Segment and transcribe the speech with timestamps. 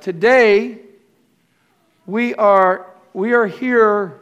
[0.00, 0.78] Today,
[2.06, 4.20] we are, we are here,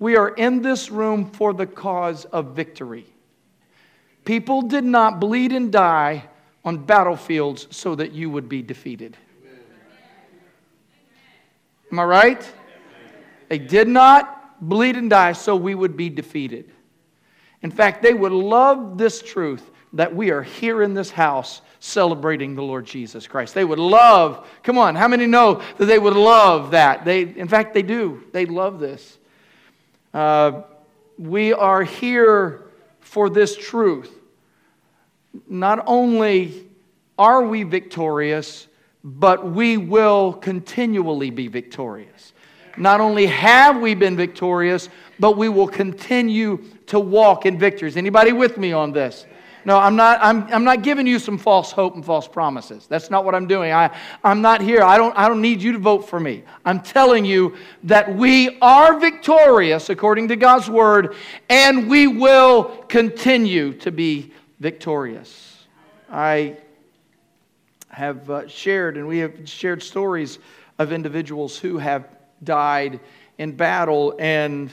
[0.00, 3.06] we are in this room for the cause of victory.
[4.24, 6.24] People did not bleed and die
[6.64, 9.16] on battlefields so that you would be defeated.
[11.92, 12.52] Am I right?
[13.48, 16.72] They did not bleed and die so we would be defeated.
[17.62, 22.54] In fact, they would love this truth that we are here in this house celebrating
[22.54, 23.54] the Lord Jesus Christ.
[23.54, 27.04] They would love, come on, how many know that they would love that?
[27.04, 28.24] They, in fact, they do.
[28.32, 29.18] They love this.
[30.12, 30.62] Uh,
[31.16, 32.64] we are here
[33.00, 34.12] for this truth.
[35.48, 36.68] Not only
[37.18, 38.66] are we victorious,
[39.04, 42.32] but we will continually be victorious.
[42.76, 44.88] Not only have we been victorious,
[45.20, 47.96] but we will continue to walk in victories.
[47.96, 49.26] Anybody with me on this?
[49.66, 52.86] No, I'm not, I'm, I'm not giving you some false hope and false promises.
[52.86, 53.72] That's not what I'm doing.
[53.72, 54.82] I, I'm not here.
[54.82, 56.44] I don't, I don't need you to vote for me.
[56.64, 61.14] I'm telling you that we are victorious according to God's word,
[61.48, 65.64] and we will continue to be victorious.
[66.10, 66.58] I
[67.88, 70.38] have uh, shared, and we have shared stories
[70.78, 72.08] of individuals who have
[72.42, 73.00] died
[73.38, 74.70] in battle, and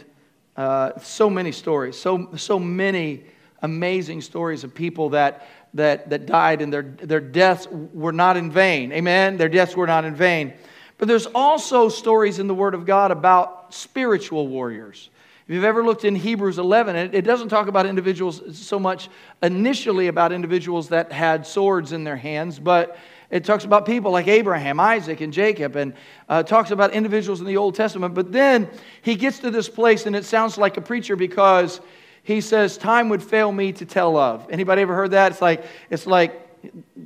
[0.57, 3.23] uh, so many stories, so, so many
[3.61, 8.51] amazing stories of people that, that, that died and their, their deaths were not in
[8.51, 8.91] vain.
[8.91, 9.37] Amen?
[9.37, 10.53] Their deaths were not in vain.
[10.97, 15.09] But there's also stories in the Word of God about spiritual warriors.
[15.47, 19.09] If you've ever looked in Hebrews 11, it, it doesn't talk about individuals so much
[19.41, 22.97] initially about individuals that had swords in their hands, but
[23.31, 25.93] it talks about people like Abraham, Isaac, and Jacob, and
[26.29, 28.13] uh, talks about individuals in the Old Testament.
[28.13, 28.69] But then
[29.01, 31.79] he gets to this place, and it sounds like a preacher because
[32.23, 34.47] he says, Time would fail me to tell of.
[34.49, 35.31] Anybody ever heard that?
[35.31, 36.39] It's like, it's like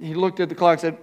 [0.02, 0.97] he looked at the clock and said,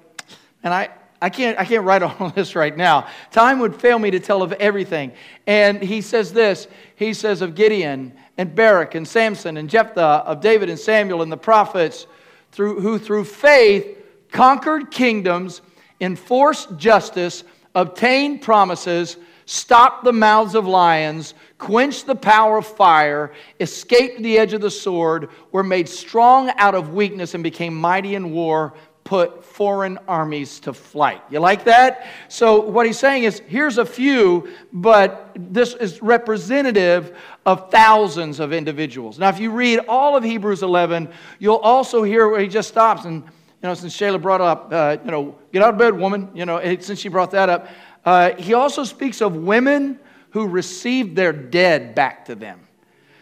[0.62, 3.08] and I, I can't, I can't write all this right now.
[3.30, 5.12] Time would fail me to tell of everything.
[5.46, 10.40] And he says this He says of Gideon and Barak and Samson and Jephthah, of
[10.40, 12.06] David and Samuel and the prophets,
[12.50, 13.98] through, who through faith
[14.30, 15.62] conquered kingdoms,
[16.00, 17.44] enforced justice,
[17.74, 19.16] obtained promises,
[19.46, 24.70] stopped the mouths of lions, quenched the power of fire, escaped the edge of the
[24.70, 30.60] sword, were made strong out of weakness, and became mighty in war, put foreign armies
[30.60, 31.20] to flight.
[31.30, 32.06] You like that?
[32.28, 38.52] So, what he's saying is here's a few, but this is representative of thousands of
[38.52, 39.18] individuals.
[39.18, 43.04] Now, if you read all of Hebrews 11, you'll also hear where he just stops
[43.04, 43.24] and
[43.62, 46.44] you know, since Shayla brought up, uh, you know, get out of bed, woman, you
[46.44, 47.68] know, since she brought that up,
[48.04, 49.98] uh, he also speaks of women
[50.30, 52.60] who received their dead back to them.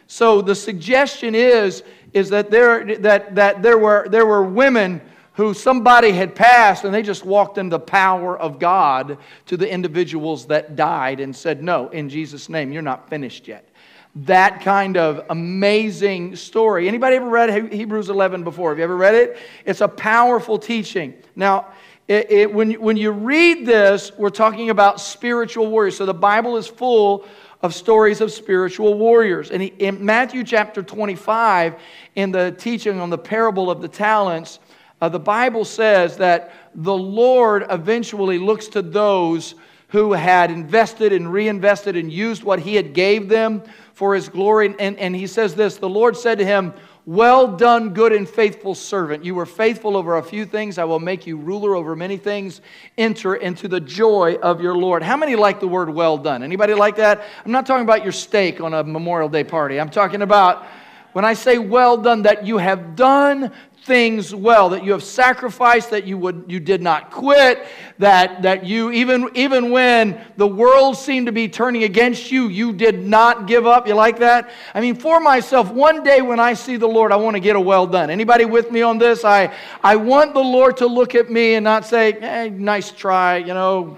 [0.06, 1.82] So the suggestion is,
[2.12, 5.00] is that, there, that, that there, were, there were women
[5.34, 9.70] who somebody had passed and they just walked in the power of God to the
[9.70, 13.68] individuals that died and said, No, in Jesus' name, you're not finished yet.
[14.16, 16.88] That kind of amazing story.
[16.88, 18.70] Anybody ever read Hebrews 11 before?
[18.70, 19.38] Have you ever read it?
[19.64, 21.14] It's a powerful teaching.
[21.36, 21.68] Now,
[22.10, 25.96] it, it, when, when you read this, we're talking about spiritual warriors.
[25.96, 27.24] So the Bible is full
[27.62, 29.52] of stories of spiritual warriors.
[29.52, 31.76] And he, in Matthew chapter 25,
[32.16, 34.58] in the teaching on the parable of the talents,
[35.00, 39.54] uh, the Bible says that the Lord eventually looks to those
[39.90, 43.62] who had invested and reinvested and used what he had gave them
[43.94, 44.74] for his glory.
[44.80, 46.74] And, and he says this, the Lord said to him,
[47.06, 49.24] well done, good and faithful servant.
[49.24, 50.78] You were faithful over a few things.
[50.78, 52.60] I will make you ruler over many things.
[52.98, 55.02] Enter into the joy of your Lord.
[55.02, 56.42] How many like the word well done?
[56.42, 57.22] Anybody like that?
[57.44, 59.80] I'm not talking about your steak on a Memorial Day party.
[59.80, 60.66] I'm talking about
[61.12, 63.52] when I say well done, that you have done
[63.84, 67.66] things well, that you have sacrificed, that you, would, you did not quit,
[67.98, 72.72] that, that you, even, even when the world seemed to be turning against you, you
[72.72, 73.88] did not give up.
[73.88, 74.50] You like that?
[74.74, 77.56] I mean, for myself, one day when I see the Lord, I want to get
[77.56, 78.10] a well done.
[78.10, 79.24] Anybody with me on this?
[79.24, 79.52] I,
[79.82, 83.54] I want the Lord to look at me and not say, hey, nice try, you
[83.54, 83.96] know,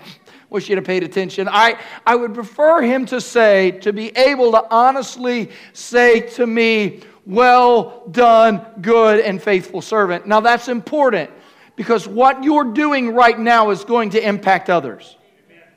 [0.49, 1.49] wish you'd have paid attention.
[1.51, 7.01] I, I would prefer him to say, to be able to honestly say to me,
[7.27, 10.27] well done, good and faithful servant.
[10.27, 11.31] Now that's important
[11.77, 15.17] because what you're doing right now is going to impact others.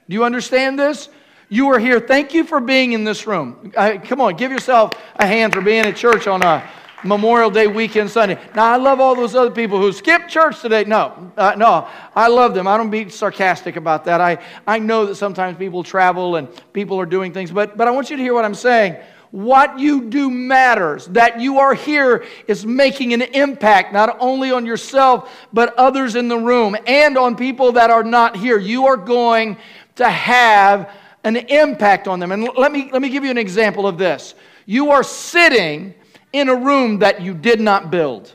[0.08, 1.10] Do you understand this?
[1.50, 2.00] You are here.
[2.00, 3.72] Thank you for being in this room.
[3.76, 6.68] Uh, come on, give yourself a hand for being at church on a
[7.04, 8.40] Memorial Day weekend Sunday.
[8.56, 10.86] Now, I love all those other people who skipped church today.
[10.86, 12.68] No, uh, no, I love them.
[12.68, 14.22] I don't be sarcastic about that.
[14.22, 17.92] I, I know that sometimes people travel and people are doing things, but, but I
[17.92, 18.98] want you to hear what I'm saying.
[19.36, 24.66] What you do matters, that you are here is making an impact not only on
[24.66, 28.58] yourself, but others in the room and on people that are not here.
[28.58, 29.58] You are going
[29.96, 30.90] to have
[31.26, 32.32] an impact on them.
[32.32, 34.36] And let me, let me give you an example of this.
[34.66, 35.94] You are sitting
[36.32, 38.34] in a room that you did not build.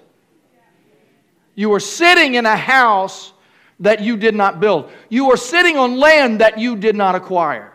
[1.55, 3.32] You are sitting in a house
[3.81, 4.91] that you did not build.
[5.08, 7.70] You are sitting on land that you did not acquire.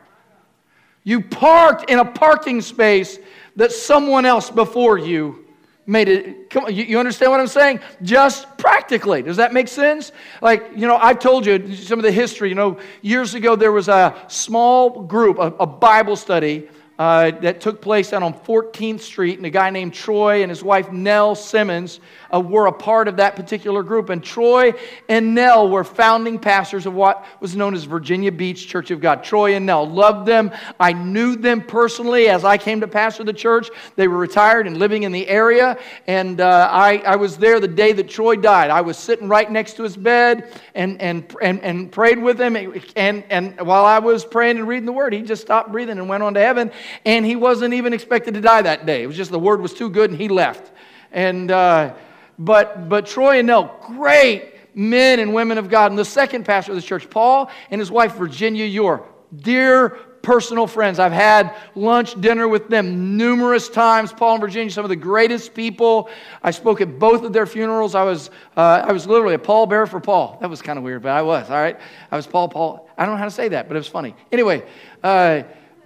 [1.06, 3.18] You parked in a parking space
[3.56, 5.46] that someone else before you
[5.86, 6.50] made it.
[6.50, 7.80] Come on, you, understand what I'm saying?
[8.02, 9.22] Just practically.
[9.22, 10.12] Does that make sense?
[10.42, 12.50] Like, you know, I've told you some of the history.
[12.50, 16.68] You know, years ago there was a small group, a, a Bible study
[16.98, 20.64] uh, that took place out on 14th Street, and a guy named Troy and his
[20.64, 22.00] wife Nell Simmons
[22.34, 24.10] uh, were a part of that particular group.
[24.10, 24.74] And Troy
[25.10, 29.24] and Nell were founding pastors of what was known as Virginia Beach Church of God.
[29.24, 30.52] Troy and Nell loved them.
[30.80, 33.70] I knew them personally as I came to pastor the church.
[33.96, 35.78] They were retired and living in the area,
[36.08, 38.70] and uh, I, I was there the day that Troy died.
[38.70, 42.56] I was sitting right next to his bed and, and, and, and prayed with him.
[42.96, 46.08] And, and while I was praying and reading the word, he just stopped breathing and
[46.08, 46.72] went on to heaven.
[47.06, 49.04] And he wasn't even expected to die that day.
[49.04, 50.72] It was just the word was too good and he left.
[51.12, 51.94] And, uh,
[52.38, 55.92] but, but Troy and Nell, great men and women of God.
[55.92, 60.66] And the second pastor of the church, Paul and his wife, Virginia Yore, dear personal
[60.66, 61.00] friends.
[61.00, 64.12] I've had lunch, dinner with them numerous times.
[64.12, 66.10] Paul and Virginia, some of the greatest people.
[66.42, 67.94] I spoke at both of their funerals.
[67.96, 70.40] I was, uh, I was literally a pallbearer for Paul.
[70.42, 71.80] That was kind of weird, but I was, all right?
[72.12, 72.90] I was Paul, Paul.
[72.98, 74.16] I don't know how to say that, but it was funny.
[74.32, 74.64] Anyway,
[75.04, 75.44] uh,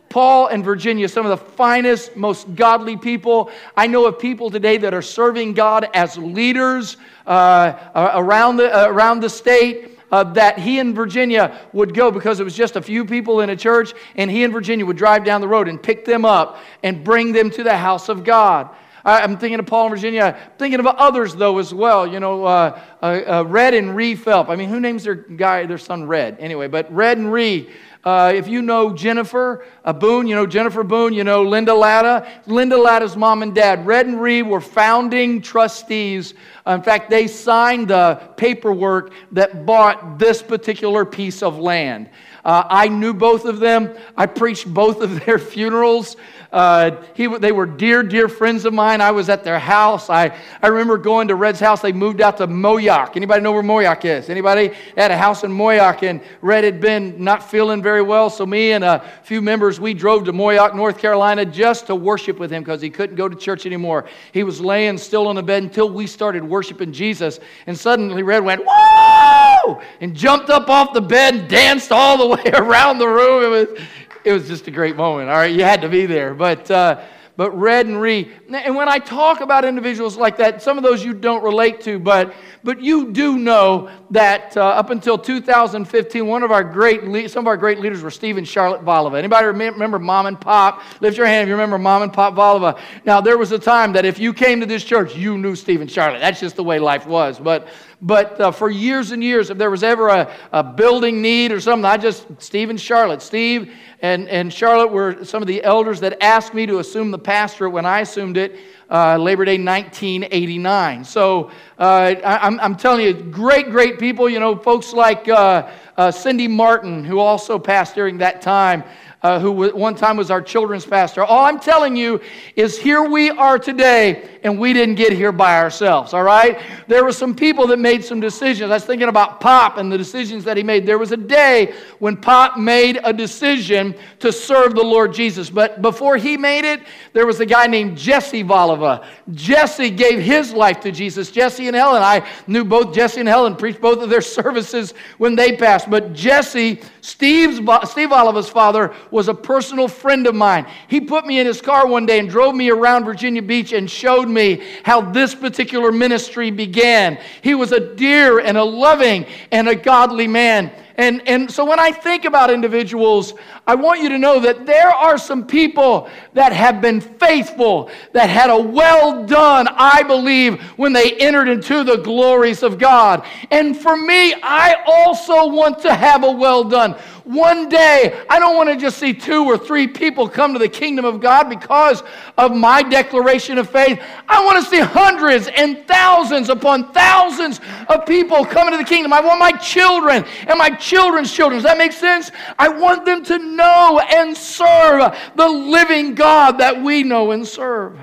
[0.10, 3.52] Paul and Virginia, some of the finest, most godly people.
[3.78, 6.98] I know of people today that are serving God as leaders
[7.28, 9.98] uh, around, the, uh, around the state.
[10.12, 13.52] Uh, that he and Virginia would go because it was just a few people in
[13.52, 16.58] a church, and he and Virginia would drive down the road and pick them up
[16.82, 18.72] and bring them to the house of God.
[19.06, 20.36] I'm thinking of Paul and Virginia.
[20.36, 22.06] I'm thinking of others, though, as well.
[22.06, 24.50] You know, uh, uh, uh, Red and Ree Phelps.
[24.50, 26.38] I mean, who names their guy, their son Red?
[26.40, 27.70] Anyway, but Red and Ree
[28.04, 32.28] uh, if you know Jennifer uh, Boone, you know Jennifer Boone, you know Linda Latta.
[32.46, 36.34] Linda Latta's mom and dad, Red and Reed, were founding trustees.
[36.66, 42.10] Uh, in fact, they signed the paperwork that bought this particular piece of land.
[42.46, 43.94] Uh, I knew both of them.
[44.16, 46.16] I preached both of their funerals.
[46.52, 49.02] Uh, he, they were dear, dear friends of mine.
[49.02, 50.10] I was at their house.
[50.10, 51.82] I, I remember going to Red's house.
[51.82, 53.16] They moved out to Moyock.
[53.16, 54.30] Anybody know where Moyock is?
[54.30, 54.72] Anybody?
[54.98, 58.32] Had a house in Moyock, and Red had been not feeling very well.
[58.32, 62.40] So me and a few members, we drove to Moyock, North Carolina, just to worship
[62.40, 64.06] with him because he couldn't go to church anymore.
[64.32, 67.40] He was laying still on the bed until we started worshiping Jesus.
[67.68, 69.82] And suddenly Red went, whoa!
[70.02, 73.44] And jumped up off the bed and danced all the way around the room.
[73.44, 73.80] It was,
[74.24, 75.30] it was just a great moment.
[75.30, 76.34] All right, you had to be there.
[76.34, 77.02] But uh,
[77.40, 78.34] but Red and Ree.
[78.50, 81.98] And when I talk about individuals like that, some of those you don't relate to,
[81.98, 82.34] but
[82.66, 87.46] but you do know that uh, up until 2015, one of our great le- some
[87.46, 89.18] of our great leaders were Steve and Charlotte Voliva.
[89.18, 90.82] Anybody remember Mom and Pop?
[91.00, 92.78] Lift your hand if you remember Mom and Pop Voliva.
[93.06, 95.80] Now there was a time that if you came to this church, you knew Steve
[95.80, 96.20] and Charlotte.
[96.20, 97.40] That's just the way life was.
[97.40, 97.70] But
[98.02, 101.60] but uh, for years and years, if there was ever a, a building need or
[101.60, 103.22] something, I just, Steve and Charlotte.
[103.22, 107.20] Steve and, and Charlotte were some of the elders that asked me to assume the
[107.20, 108.56] pastorate when I assumed it
[108.90, 111.04] uh, Labor Day 1989.
[111.04, 114.30] So uh, I, am telling you, great, great people.
[114.30, 118.84] You know, folks like uh, uh, Cindy Martin, who also passed during that time
[119.22, 121.24] uh, who one time was our children's pastor.
[121.24, 122.22] All I'm telling you
[122.56, 126.60] is here we are today, and we didn't get here by ourselves, all right?
[126.88, 128.72] There were some people that made some decisions.
[128.72, 130.86] I was thinking about Pop and the decisions that he made.
[130.86, 135.50] There was a day when Pop made a decision to serve the Lord Jesus.
[135.50, 136.82] But before he made it,
[137.14, 139.06] there was a guy named Jesse Voliva.
[139.34, 141.32] Jesse gave his life to Jesus.
[141.32, 145.36] Jesse and Helen, I knew both Jesse and Helen, preached both of their services when
[145.36, 145.90] they passed.
[145.90, 150.66] But Jesse, Steve's, Steve Voliva's father, was a personal friend of mine.
[150.88, 153.90] He put me in his car one day and drove me around Virginia Beach and
[153.90, 157.20] showed me how this particular ministry began.
[157.42, 160.72] He was a dear and a loving and a godly man.
[161.00, 163.34] And, and so when I think about individuals,
[163.66, 168.30] I want you to know that there are some people that have been faithful, that
[168.30, 173.26] had a well done, I believe, when they entered into the glories of God.
[173.50, 177.00] And for me, I also want to have a well done.
[177.30, 180.68] One day, I don't want to just see two or three people come to the
[180.68, 182.02] kingdom of God because
[182.40, 184.02] of my declaration of faith.
[184.28, 189.14] I want to see hundreds and thousands upon thousands of people coming to the kingdom.
[189.14, 191.62] I want my children and my children's children.
[191.62, 192.32] Does that make sense?
[192.58, 198.00] I want them to know and serve the living God that we know and serve.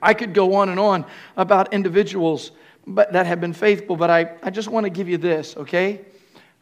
[0.00, 1.04] I could go on and on
[1.36, 2.52] about individuals
[2.86, 6.00] but, that have been faithful, but I, I just want to give you this, okay?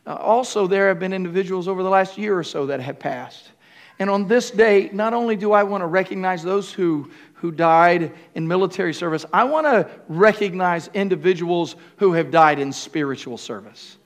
[0.07, 3.53] Uh, also, there have been individuals over the last year or so that have passed.
[3.99, 8.13] And on this day, not only do I want to recognize those who, who died
[8.35, 13.99] in military service, I want to recognize individuals who have died in spiritual service.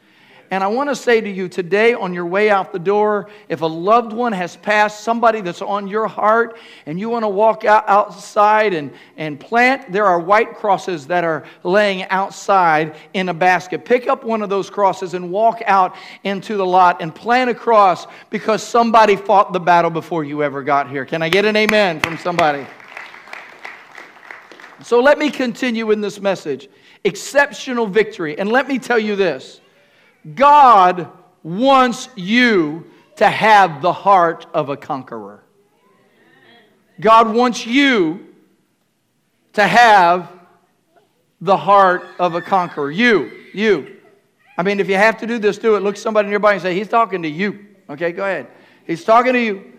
[0.50, 3.62] And I want to say to you today, on your way out the door, if
[3.62, 7.65] a loved one has passed, somebody that's on your heart, and you want to walk
[7.65, 13.35] out outside and, and plant, there are white crosses that are laying outside in a
[13.35, 13.85] basket.
[13.85, 17.55] Pick up one of those crosses and walk out into the lot and plant a
[17.55, 21.05] cross because somebody fought the battle before you ever got here.
[21.05, 22.67] Can I get an amen from somebody?
[24.83, 26.69] So let me continue in this message
[27.05, 28.38] exceptional victory.
[28.38, 29.61] And let me tell you this.
[30.35, 31.11] God
[31.42, 35.42] wants you to have the heart of a conqueror.
[37.00, 38.35] God wants you
[39.52, 40.30] to have
[41.40, 42.90] the heart of a conqueror.
[42.90, 43.97] You, you.
[44.59, 45.80] I mean, if you have to do this, do it.
[45.80, 47.66] Look somebody nearby and say, He's talking to you.
[47.88, 48.49] Okay, go ahead.
[48.87, 49.73] He's talking to you.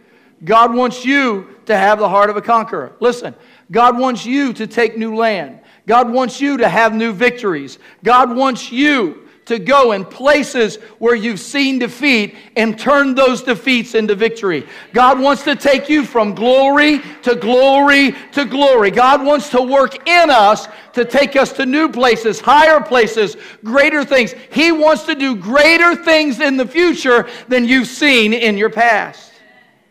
[0.43, 2.95] God wants you to have the heart of a conqueror.
[2.99, 3.33] Listen,
[3.71, 5.59] God wants you to take new land.
[5.87, 7.79] God wants you to have new victories.
[8.03, 13.95] God wants you to go in places where you've seen defeat and turn those defeats
[13.95, 14.67] into victory.
[14.93, 18.91] God wants to take you from glory to glory to glory.
[18.91, 24.03] God wants to work in us to take us to new places, higher places, greater
[24.03, 24.33] things.
[24.51, 29.31] He wants to do greater things in the future than you've seen in your past.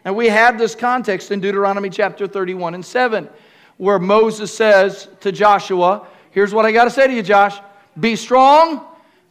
[0.04, 3.28] And we have this context in Deuteronomy chapter 31 and 7,
[3.78, 7.58] where Moses says to Joshua, Here's what I got to say to you, Josh
[7.98, 8.86] be strong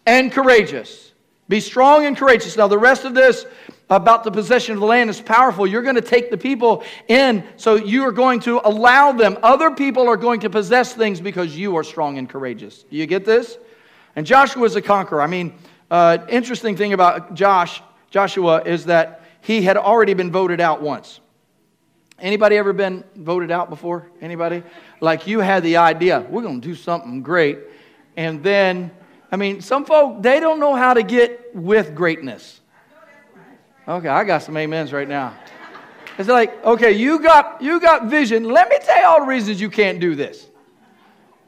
[0.05, 1.13] and courageous.
[1.47, 2.57] Be strong and courageous.
[2.57, 3.45] Now, the rest of this
[3.89, 5.67] about the possession of the land is powerful.
[5.67, 9.37] You're going to take the people in, so you are going to allow them.
[9.43, 12.83] Other people are going to possess things because you are strong and courageous.
[12.83, 13.59] Do you get this?
[14.15, 15.21] And Joshua is a conqueror.
[15.21, 15.53] I mean,
[15.91, 21.19] uh, interesting thing about Josh, Joshua is that he had already been voted out once.
[22.17, 24.09] Anybody ever been voted out before?
[24.19, 24.63] Anybody?
[24.99, 27.59] Like you had the idea, we're going to do something great,
[28.15, 28.89] and then
[29.31, 32.61] I mean, some folk, they don't know how to get with greatness.
[33.87, 35.35] Okay, I got some amens right now.
[36.17, 38.45] It's like, okay, you got you got vision.
[38.45, 40.47] Let me tell you all the reasons you can't do this.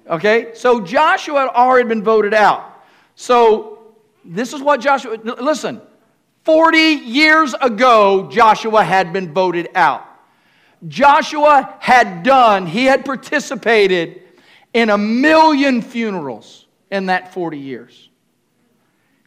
[0.10, 0.52] Okay?
[0.54, 2.84] So Joshua had already been voted out.
[3.16, 3.94] So
[4.24, 5.82] this is what Joshua listen.
[6.44, 10.06] 40 years ago, Joshua had been voted out.
[10.88, 14.22] Joshua had done, he had participated
[14.74, 18.10] in a million funerals in that 40 years.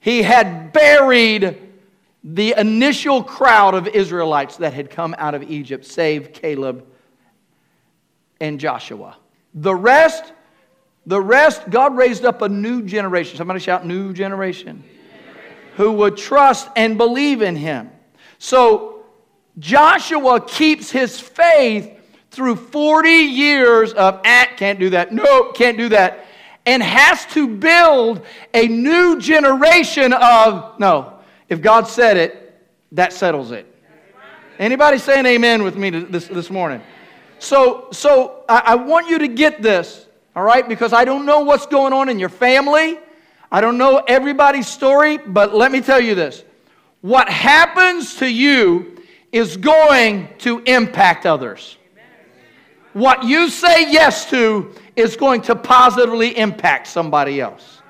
[0.00, 1.58] He had buried
[2.24, 6.86] the initial crowd of Israelites that had come out of Egypt, save Caleb
[8.40, 9.16] and Joshua.
[9.54, 10.32] The rest,
[11.06, 13.36] the rest, God raised up a new generation.
[13.36, 14.84] Somebody shout, new generation.
[15.76, 17.90] Who would trust and believe in him.
[18.38, 19.04] So
[19.58, 21.98] Joshua keeps his faith
[22.30, 25.12] through 40 years of, ah, can't do that.
[25.12, 26.26] No, can't do that
[26.70, 28.24] and has to build
[28.54, 32.54] a new generation of no if god said it
[32.92, 33.66] that settles it.
[34.58, 36.80] Anybody saying amen with me this, this morning?
[37.40, 40.66] So so I, I want you to get this all right?
[40.68, 42.98] Because i don't know what's going on in your family.
[43.50, 46.44] I don't know everybody's story but let me tell you this.
[47.00, 48.96] What happens to you
[49.32, 51.76] is going to impact others.
[52.92, 57.82] What you say yes to is going to positively impact somebody else.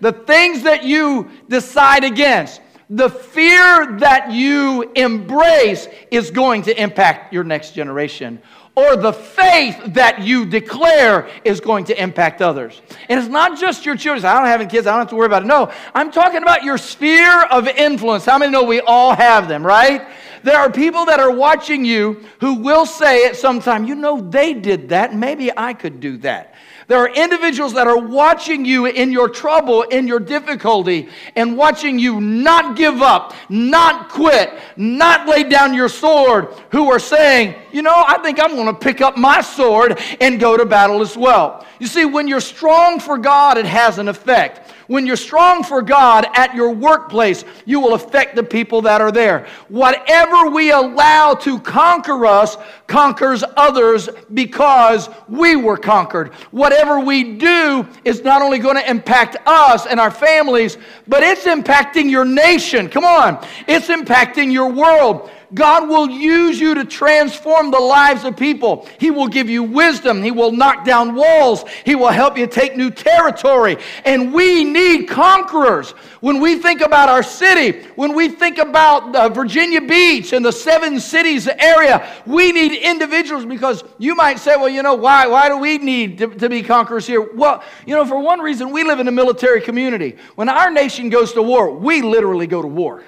[0.00, 7.32] The things that you decide against, the fear that you embrace is going to impact
[7.32, 8.40] your next generation.
[8.80, 12.80] Or the faith that you declare is going to impact others.
[13.08, 14.24] And it's not just your children.
[14.24, 15.46] I don't have any kids, I don't have to worry about it.
[15.46, 18.24] No, I'm talking about your sphere of influence.
[18.24, 20.06] How many know we all have them, right?
[20.42, 24.20] There are people that are watching you who will say at some time, you know,
[24.20, 25.14] they did that.
[25.14, 26.54] Maybe I could do that.
[26.90, 32.00] There are individuals that are watching you in your trouble, in your difficulty, and watching
[32.00, 37.82] you not give up, not quit, not lay down your sword, who are saying, you
[37.82, 41.16] know, I think I'm going to pick up my sword and go to battle as
[41.16, 41.64] well.
[41.80, 44.70] You see, when you're strong for God, it has an effect.
[44.86, 49.10] When you're strong for God at your workplace, you will affect the people that are
[49.10, 49.46] there.
[49.68, 56.34] Whatever we allow to conquer us conquers others because we were conquered.
[56.50, 60.76] Whatever we do is not only going to impact us and our families,
[61.08, 62.88] but it's impacting your nation.
[62.88, 65.30] Come on, it's impacting your world.
[65.54, 68.86] God will use you to transform the lives of people.
[68.98, 70.22] He will give you wisdom.
[70.22, 71.64] He will knock down walls.
[71.84, 73.76] He will help you take new territory.
[74.04, 75.90] And we need conquerors.
[76.20, 80.52] When we think about our city, when we think about uh, Virginia Beach and the
[80.52, 85.48] seven cities area, we need individuals because you might say, well, you know, why, why
[85.48, 87.22] do we need to, to be conquerors here?
[87.34, 90.16] Well, you know, for one reason, we live in a military community.
[90.34, 93.02] When our nation goes to war, we literally go to war.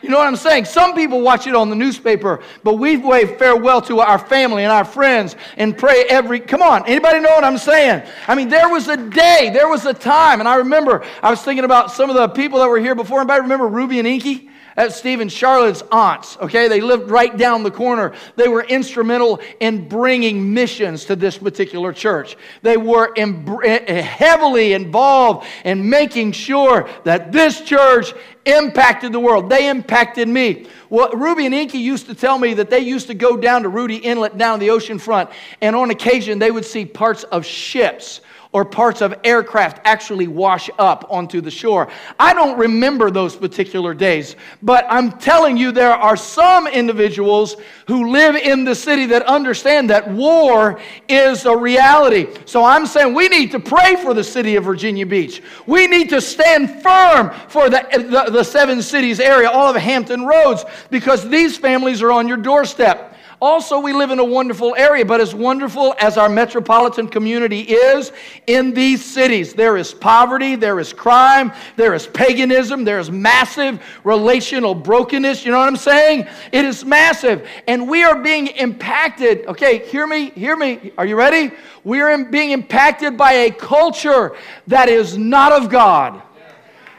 [0.00, 0.66] You know what I'm saying?
[0.66, 4.72] Some people watch it on the newspaper, but we wave farewell to our family and
[4.72, 6.38] our friends and pray every.
[6.38, 8.08] Come on, anybody know what I'm saying?
[8.28, 11.42] I mean, there was a day, there was a time, and I remember I was
[11.42, 13.20] thinking about some of the people that were here before.
[13.20, 14.50] Anybody remember Ruby and Inky?
[14.78, 16.68] That's Steve and Charlotte's aunts, okay?
[16.68, 18.12] They lived right down the corner.
[18.36, 22.36] They were instrumental in bringing missions to this particular church.
[22.62, 28.14] They were eh, heavily involved in making sure that this church
[28.56, 29.50] impacted the world.
[29.50, 30.66] They impacted me.
[30.90, 33.70] Well, Ruby and Inky used to tell me that they used to go down to
[33.70, 38.20] Rudee Inlet down the ocean front, and on occasion they would see parts of ships
[38.52, 41.88] or parts of aircraft actually wash up onto the shore.
[42.18, 48.10] I don't remember those particular days, but I'm telling you, there are some individuals who
[48.10, 52.28] live in the city that understand that war is a reality.
[52.46, 55.42] So I'm saying we need to pray for the city of Virginia Beach.
[55.66, 60.24] We need to stand firm for the, the, the seven cities area, all of Hampton
[60.24, 63.14] Roads, because these families are on your doorstep.
[63.40, 68.10] Also, we live in a wonderful area, but as wonderful as our metropolitan community is,
[68.48, 73.80] in these cities, there is poverty, there is crime, there is paganism, there is massive
[74.02, 75.44] relational brokenness.
[75.44, 76.26] You know what I'm saying?
[76.50, 77.46] It is massive.
[77.68, 79.46] And we are being impacted.
[79.46, 80.90] Okay, hear me, hear me.
[80.98, 81.52] Are you ready?
[81.84, 84.34] We are being impacted by a culture
[84.66, 86.20] that is not of God,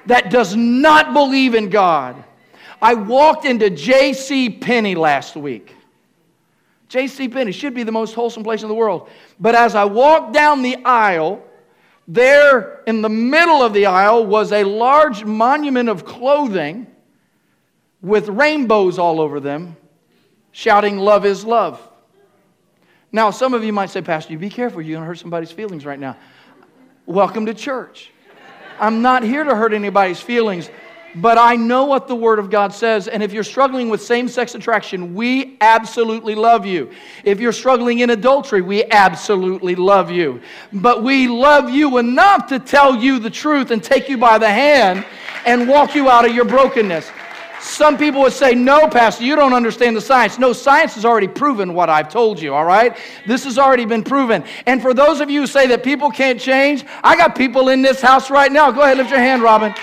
[0.05, 2.15] that does not believe in God.
[2.81, 4.49] I walked into J.C.
[4.49, 5.75] Penney last week.
[6.89, 7.29] J.C.
[7.29, 9.09] Penney should be the most wholesome place in the world.
[9.39, 11.43] But as I walked down the aisle,
[12.07, 16.87] there in the middle of the aisle was a large monument of clothing
[18.01, 19.77] with rainbows all over them,
[20.51, 21.79] shouting, Love is love.
[23.11, 24.81] Now, some of you might say, Pastor, you be careful.
[24.81, 26.17] You're going to hurt somebody's feelings right now.
[27.05, 28.11] Welcome to church.
[28.79, 30.69] I'm not here to hurt anybody's feelings.
[31.15, 33.07] But I know what the Word of God says.
[33.07, 36.91] And if you're struggling with same sex attraction, we absolutely love you.
[37.23, 40.41] If you're struggling in adultery, we absolutely love you.
[40.71, 44.49] But we love you enough to tell you the truth and take you by the
[44.49, 45.05] hand
[45.45, 47.09] and walk you out of your brokenness.
[47.61, 50.39] Some people would say, No, Pastor, you don't understand the science.
[50.39, 52.97] No, science has already proven what I've told you, all right?
[53.27, 54.45] This has already been proven.
[54.65, 57.81] And for those of you who say that people can't change, I got people in
[57.81, 58.71] this house right now.
[58.71, 59.73] Go ahead, lift your hand, Robin.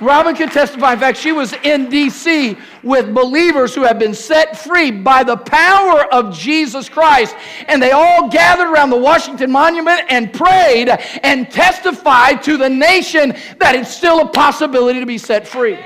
[0.00, 0.92] Robin can testify.
[0.92, 2.56] In fact, she was in D.C.
[2.82, 7.34] with believers who have been set free by the power of Jesus Christ.
[7.68, 10.88] And they all gathered around the Washington Monument and prayed
[11.22, 15.78] and testified to the nation that it's still a possibility to be set free.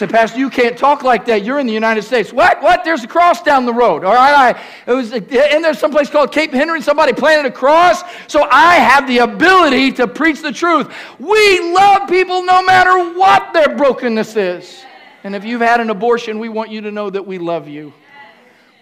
[0.00, 1.44] Said, Pastor, you can't talk like that.
[1.44, 2.32] You're in the United States.
[2.32, 2.62] What?
[2.62, 2.84] What?
[2.84, 4.02] There's a cross down the road.
[4.02, 4.56] All right.
[4.56, 6.80] I, it was, and there's someplace called Cape Henry.
[6.80, 8.02] Somebody planted a cross.
[8.26, 10.90] So I have the ability to preach the truth.
[11.18, 14.84] We love people no matter what their brokenness is.
[15.22, 17.92] And if you've had an abortion, we want you to know that we love you.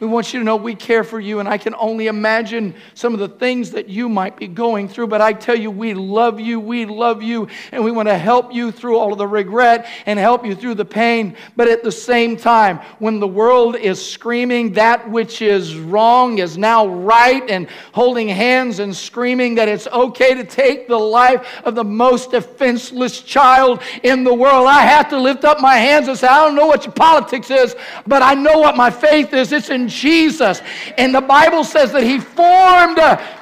[0.01, 3.15] We want you to know we care for you, and I can only imagine some
[3.15, 5.09] of the things that you might be going through.
[5.09, 8.55] But I tell you, we love you, we love you, and we want to help
[8.55, 11.37] you through all of the regret and help you through the pain.
[11.57, 16.57] But at the same time, when the world is screaming that which is wrong is
[16.57, 21.75] now right, and holding hands and screaming that it's okay to take the life of
[21.75, 26.17] the most defenseless child in the world, I have to lift up my hands and
[26.17, 27.75] say, I don't know what your politics is,
[28.07, 29.51] but I know what my faith is.
[29.51, 30.63] It's in Jesus.
[30.97, 32.99] And the Bible says that He formed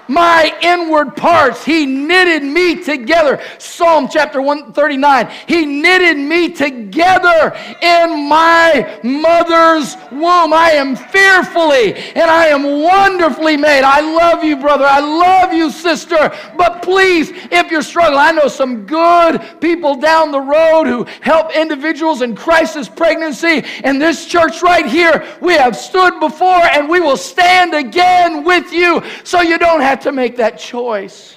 [0.09, 1.65] my inward parts.
[1.65, 3.41] He knitted me together.
[3.59, 5.31] Psalm chapter 139.
[5.47, 10.53] He knitted me together in my mother's womb.
[10.53, 13.83] I am fearfully and I am wonderfully made.
[13.83, 14.85] I love you, brother.
[14.85, 16.33] I love you, sister.
[16.57, 21.55] But please, if you're struggling, I know some good people down the road who help
[21.55, 23.65] individuals in crisis pregnancy.
[23.85, 28.73] In this church right here, we have stood before and we will stand again with
[28.73, 31.37] you so you don't have to make that choice.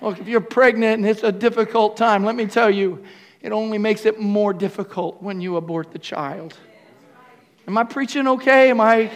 [0.00, 3.04] Look, if you're pregnant and it's a difficult time, let me tell you,
[3.40, 6.56] it only makes it more difficult when you abort the child.
[7.66, 8.70] Am I preaching okay?
[8.70, 9.10] Am I.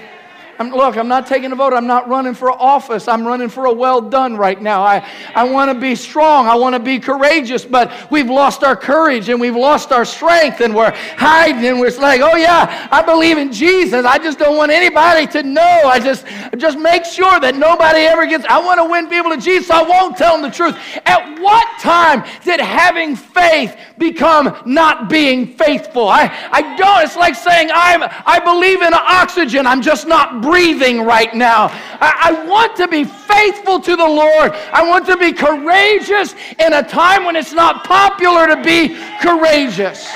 [0.59, 1.73] I'm, look, I'm not taking a vote.
[1.73, 3.07] I'm not running for office.
[3.07, 4.83] I'm running for a well done right now.
[4.83, 6.49] I, I want to be strong.
[6.49, 10.61] I want to be courageous, but we've lost our courage and we've lost our strength
[10.61, 14.05] and we're hiding and we're like, oh yeah, I believe in Jesus.
[14.05, 15.83] I just don't want anybody to know.
[15.85, 19.37] I just, just make sure that nobody ever gets, I want to win people to
[19.37, 19.69] Jesus.
[19.69, 20.77] So I won't tell them the truth.
[21.07, 26.09] At what time did having faith become not being faithful?
[26.09, 27.05] I, I don't.
[27.05, 29.67] It's like saying, I'm, I believe in oxygen.
[29.67, 31.69] I'm just not breathing right now.
[32.01, 34.53] I, I want to be faithful to the Lord.
[34.73, 40.09] I want to be courageous in a time when it's not popular to be courageous.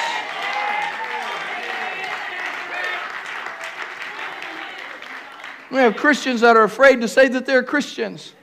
[5.71, 8.35] We have Christians that are afraid to say that they're Christians.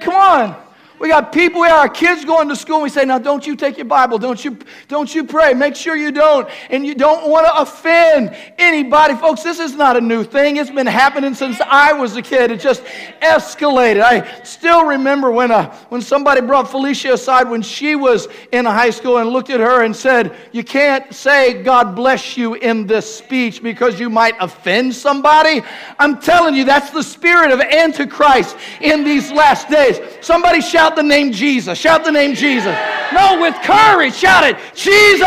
[0.00, 0.63] Come on.
[1.00, 3.56] We got people, we our kids going to school, and we say, now don't you
[3.56, 7.28] take your Bible, don't you, don't you pray, make sure you don't, and you don't
[7.28, 9.14] want to offend anybody.
[9.14, 10.56] Folks, this is not a new thing.
[10.56, 12.52] It's been happening since I was a kid.
[12.52, 12.84] It just
[13.20, 14.02] escalated.
[14.02, 18.90] I still remember when, uh, when somebody brought Felicia aside when she was in high
[18.90, 23.12] school and looked at her and said, you can't say God bless you in this
[23.12, 25.60] speech because you might offend somebody.
[25.98, 29.98] I'm telling you, that's the spirit of Antichrist in these last days.
[30.20, 31.78] Somebody shout Shout the name Jesus.
[31.78, 32.76] Shout the name Jesus.
[33.10, 34.12] No, with courage.
[34.12, 34.58] Shout it.
[34.74, 35.22] Jesus.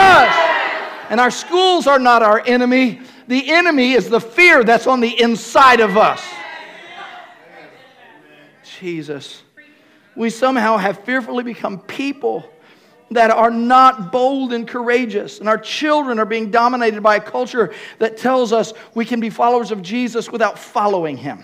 [1.10, 3.02] And our schools are not our enemy.
[3.28, 6.24] The enemy is the fear that's on the inside of us.
[8.80, 9.42] Jesus.
[10.16, 12.48] We somehow have fearfully become people
[13.10, 15.40] that are not bold and courageous.
[15.40, 19.32] And our children are being dominated by a culture that tells us we can be
[19.32, 21.44] followers of Jesus without following him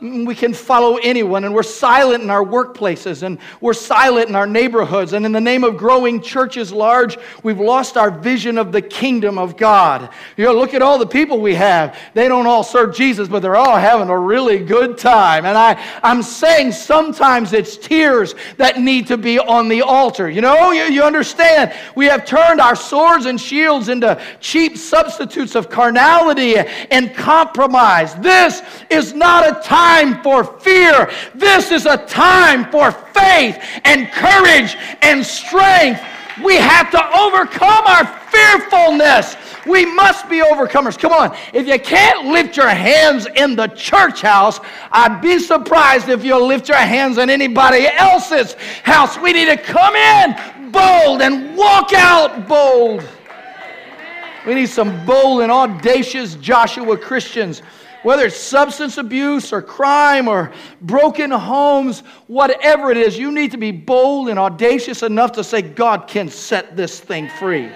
[0.00, 4.46] we can follow anyone, and we're silent in our workplaces, and we're silent in our
[4.46, 5.12] neighborhoods.
[5.12, 9.38] And in the name of growing churches large, we've lost our vision of the kingdom
[9.38, 10.10] of God.
[10.36, 11.96] You know, look at all the people we have.
[12.12, 15.46] They don't all serve Jesus, but they're all having a really good time.
[15.46, 20.28] And I, I'm saying sometimes it's tears that need to be on the altar.
[20.28, 21.72] You know, you, you understand?
[21.94, 26.56] We have turned our swords and shields into cheap substitutes of carnality
[26.90, 28.16] and compromise.
[28.16, 31.10] This is not a time time for fear.
[31.34, 36.00] This is a time for faith and courage and strength.
[36.42, 39.36] We have to overcome our fearfulness.
[39.66, 40.98] We must be overcomers.
[40.98, 41.36] Come on.
[41.52, 44.58] If you can't lift your hands in the church house,
[44.90, 49.16] I'd be surprised if you'll lift your hands in anybody else's house.
[49.18, 53.08] We need to come in bold and walk out bold.
[54.44, 57.62] We need some bold and audacious Joshua Christians
[58.04, 63.56] whether it's substance abuse or crime or broken homes, whatever it is, you need to
[63.56, 67.70] be bold and audacious enough to say, God can set this thing free.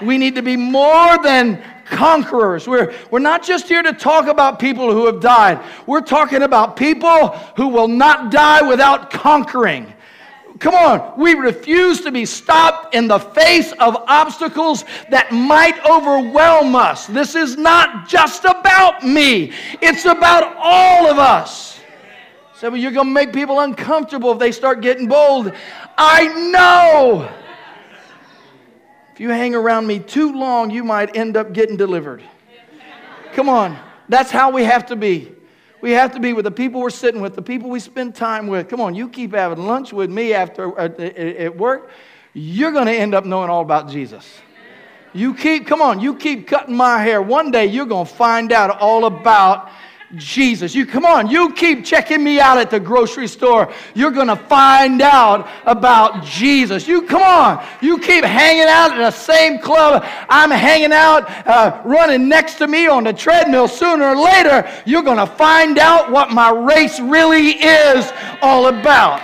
[0.00, 2.66] We need to be more than conquerors.
[2.66, 6.76] We're, we're not just here to talk about people who have died, we're talking about
[6.76, 9.92] people who will not die without conquering.
[10.62, 16.76] Come on, we refuse to be stopped in the face of obstacles that might overwhelm
[16.76, 17.08] us.
[17.08, 21.80] This is not just about me, it's about all of us.
[22.54, 25.52] So you're going to make people uncomfortable if they start getting bold.
[25.98, 27.28] I know.
[29.14, 32.22] If you hang around me too long, you might end up getting delivered.
[33.32, 33.76] Come on,
[34.08, 35.32] that's how we have to be.
[35.82, 38.46] We have to be with the people we're sitting with, the people we spend time
[38.46, 38.68] with.
[38.68, 41.90] Come on, you keep having lunch with me after uh, at work,
[42.34, 44.40] you're going to end up knowing all about Jesus.
[45.12, 47.20] You keep, come on, you keep cutting my hair.
[47.20, 49.70] One day you're going to find out all about
[50.16, 50.74] Jesus.
[50.74, 53.72] You come on, you keep checking me out at the grocery store.
[53.94, 56.86] You're going to find out about Jesus.
[56.86, 61.80] You come on, you keep hanging out in the same club I'm hanging out, uh,
[61.84, 63.68] running next to me on the treadmill.
[63.68, 69.22] Sooner or later, you're going to find out what my race really is all about.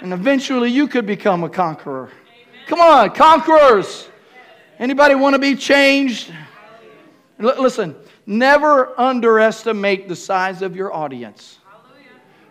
[0.00, 2.10] And eventually, you could become a conqueror.
[2.66, 4.08] Come on, conquerors.
[4.78, 6.32] Anybody want to be changed?
[7.40, 11.58] L- listen, Never underestimate the size of your audience.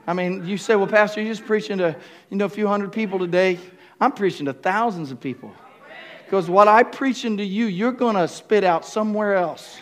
[0.06, 1.96] I mean, you say, well, Pastor, you're just preaching to
[2.30, 3.58] you know, a few hundred people today.
[4.00, 5.54] I'm preaching to thousands of people.
[6.26, 9.78] Because what I preaching to you, you're going to spit out somewhere else.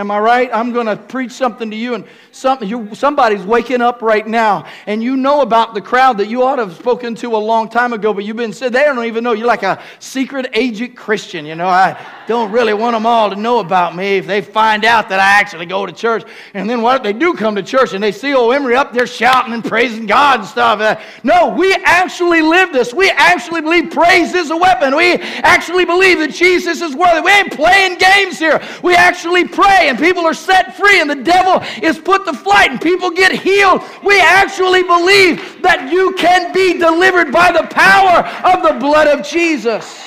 [0.00, 0.48] Am I right?
[0.50, 5.02] I'm going to preach something to you, and some, somebody's waking up right now, and
[5.02, 7.92] you know about the crowd that you ought to have spoken to a long time
[7.92, 9.32] ago, but you've been said they don't even know.
[9.32, 11.44] You're like a secret agent Christian.
[11.44, 14.86] You know, I don't really want them all to know about me if they find
[14.86, 16.24] out that I actually go to church.
[16.54, 18.94] And then what if they do come to church and they see old Emery up
[18.94, 20.80] there shouting and praising God and stuff.
[20.80, 22.94] Uh, no, we actually live this.
[22.94, 24.96] We actually believe praise is a weapon.
[24.96, 27.20] We actually believe that Jesus is worthy.
[27.20, 28.62] We ain't playing games here.
[28.82, 32.70] We actually pray and people are set free and the devil is put to flight
[32.70, 33.82] and people get healed.
[34.02, 39.26] We actually believe that you can be delivered by the power of the blood of
[39.26, 40.06] Jesus.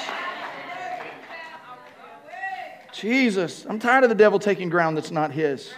[2.93, 5.73] Jesus, I'm tired of the devil taking ground that's not his.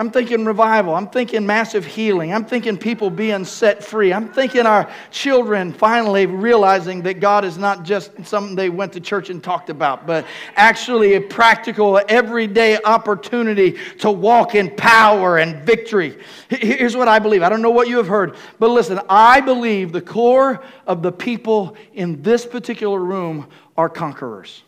[0.00, 0.94] I'm thinking revival.
[0.94, 2.32] I'm thinking massive healing.
[2.32, 4.14] I'm thinking people being set free.
[4.14, 9.00] I'm thinking our children finally realizing that God is not just something they went to
[9.00, 10.24] church and talked about, but
[10.56, 16.18] actually a practical, everyday opportunity to walk in power and victory.
[16.48, 17.42] Here's what I believe.
[17.42, 21.12] I don't know what you have heard, but listen, I believe the core of the
[21.12, 24.62] people in this particular room are conquerors.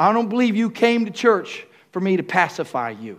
[0.00, 3.18] I don't believe you came to church for me to pacify you.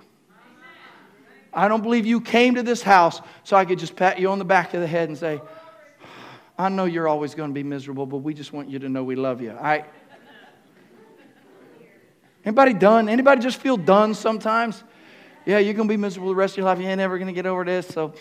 [1.53, 4.39] I don't believe you came to this house so I could just pat you on
[4.39, 5.41] the back of the head and say,
[6.57, 9.03] I know you're always going to be miserable, but we just want you to know
[9.03, 9.51] we love you.
[9.51, 9.85] I
[12.43, 13.07] Anybody done?
[13.07, 14.83] Anybody just feel done sometimes?
[15.45, 16.79] Yeah, you're going to be miserable the rest of your life.
[16.79, 17.87] You ain't ever going to get over this.
[17.87, 18.13] So,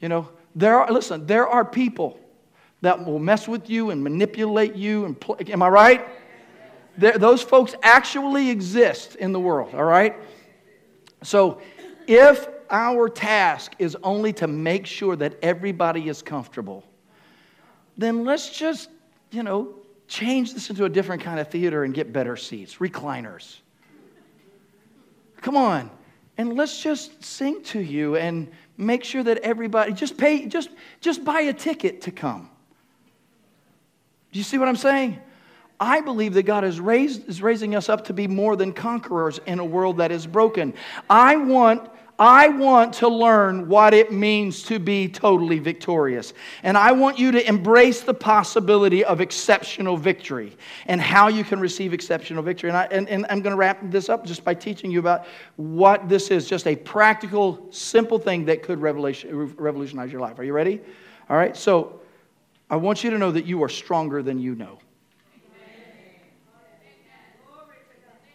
[0.00, 2.18] you know, there are, listen, there are people
[2.80, 5.04] that will mess with you and manipulate you.
[5.04, 6.08] And play, am I right?
[6.98, 10.16] There, those folks actually exist in the world, all right?
[11.22, 11.60] So
[12.06, 16.84] if our task is only to make sure that everybody is comfortable,
[17.96, 18.90] then let's just,
[19.30, 19.74] you know,
[20.08, 23.58] change this into a different kind of theater and get better seats, recliners.
[25.40, 25.90] Come on.
[26.38, 31.24] And let's just sing to you and make sure that everybody just pay just just
[31.24, 32.48] buy a ticket to come.
[34.32, 35.20] Do you see what I'm saying?
[35.82, 39.40] I believe that God is, raised, is raising us up to be more than conquerors
[39.46, 40.74] in a world that is broken.
[41.10, 46.34] I want I want to learn what it means to be totally victorious.
[46.62, 51.58] And I want you to embrace the possibility of exceptional victory and how you can
[51.58, 52.70] receive exceptional victory.
[52.70, 56.30] And, I, I'm going to wrap this up just by teaching you about what this
[56.30, 60.38] is just a practical, simple thing that could revolutionize your life.
[60.38, 60.80] Are you ready?
[61.28, 61.56] All right.
[61.56, 62.02] So
[62.70, 64.78] I want you to know that you are stronger than you know.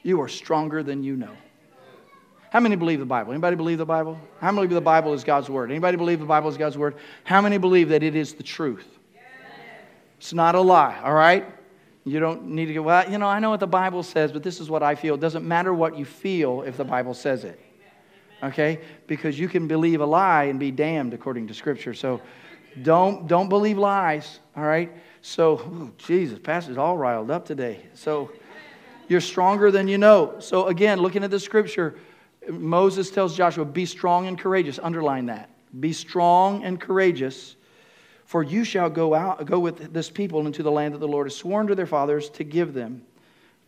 [0.07, 1.33] You are stronger than you know.
[2.49, 3.33] How many believe the Bible?
[3.33, 4.17] Anybody believe the Bible?
[4.39, 5.69] How many believe the Bible is God's word?
[5.69, 6.95] Anybody believe the Bible is God's word?
[7.25, 8.87] How many believe that it is the truth?
[10.17, 11.45] It's not a lie, all right?
[12.05, 14.43] You don't need to go, well, you know, I know what the Bible says, but
[14.43, 15.15] this is what I feel.
[15.15, 17.59] It doesn't matter what you feel if the Bible says it.
[18.41, 18.79] Okay?
[19.07, 21.93] Because you can believe a lie and be damned according to Scripture.
[21.93, 22.21] So
[22.81, 24.89] don't, don't believe lies, all right?
[25.21, 27.85] So, ooh, Jesus, Pastor's all riled up today.
[27.93, 28.31] So,
[29.07, 30.35] you're stronger than you know.
[30.39, 31.95] So, again, looking at the scripture,
[32.49, 34.79] Moses tells Joshua, Be strong and courageous.
[34.81, 35.49] Underline that.
[35.79, 37.55] Be strong and courageous,
[38.25, 41.27] for you shall go out, go with this people into the land that the Lord
[41.27, 43.01] has sworn to their fathers to give them.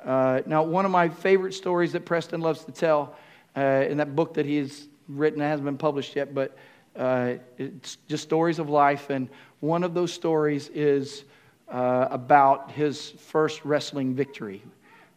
[0.04, 3.16] Uh, now, one of my favorite stories that Preston loves to tell
[3.56, 6.58] uh, in that book that he has written, hasn't been published yet, but
[6.96, 9.10] uh, it's just stories of life.
[9.10, 11.26] And one of those stories is
[11.68, 14.64] uh, about his first wrestling victory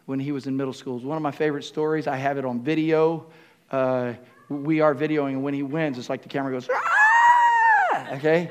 [0.06, 0.96] when he was in middle school.
[0.96, 2.06] It's one of my favorite stories.
[2.06, 3.26] I have it on video.
[3.70, 4.14] Uh,
[4.48, 8.12] we are videoing, and when he wins, it's like the camera goes, ah!
[8.14, 8.50] okay?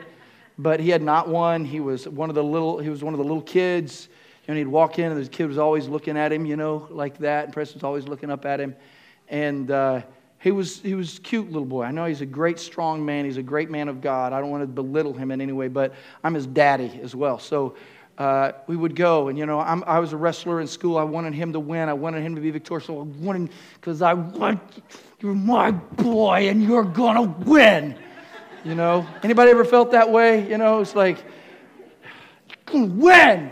[0.57, 1.65] But he had not won.
[1.65, 2.79] He was one of the little.
[2.79, 4.09] He was one of the little kids.
[4.47, 7.17] Know, he'd walk in, and the kid was always looking at him, you know, like
[7.19, 7.45] that.
[7.45, 8.75] And Preston was always looking up at him,
[9.29, 10.01] and uh,
[10.39, 11.83] he was he was cute little boy.
[11.83, 13.25] I know he's a great, strong man.
[13.25, 14.33] He's a great man of God.
[14.33, 17.39] I don't want to belittle him in any way, but I'm his daddy as well.
[17.39, 17.75] So
[18.21, 19.29] uh, we would go.
[19.29, 20.95] And, you know, I'm, i was a wrestler in school.
[20.95, 21.89] I wanted him to win.
[21.89, 22.85] I wanted him to be victorious.
[22.85, 24.61] So I wanted, because I want,
[25.21, 27.97] you're my boy and you're going to win.
[28.63, 30.47] You know, anybody ever felt that way?
[30.47, 31.17] You know, it's like,
[32.71, 33.51] you're win.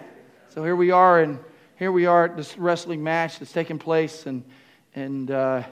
[0.49, 1.39] So here we are, and
[1.79, 4.27] here we are at this wrestling match that's taking place.
[4.27, 4.43] And,
[4.93, 5.63] and, uh,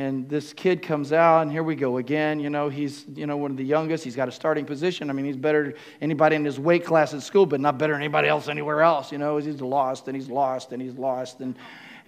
[0.00, 3.36] and this kid comes out and here we go again you know he's you know
[3.36, 6.44] one of the youngest he's got a starting position i mean he's better anybody in
[6.44, 9.36] his weight class at school but not better than anybody else anywhere else you know
[9.36, 11.54] he's lost and he's lost and he's lost and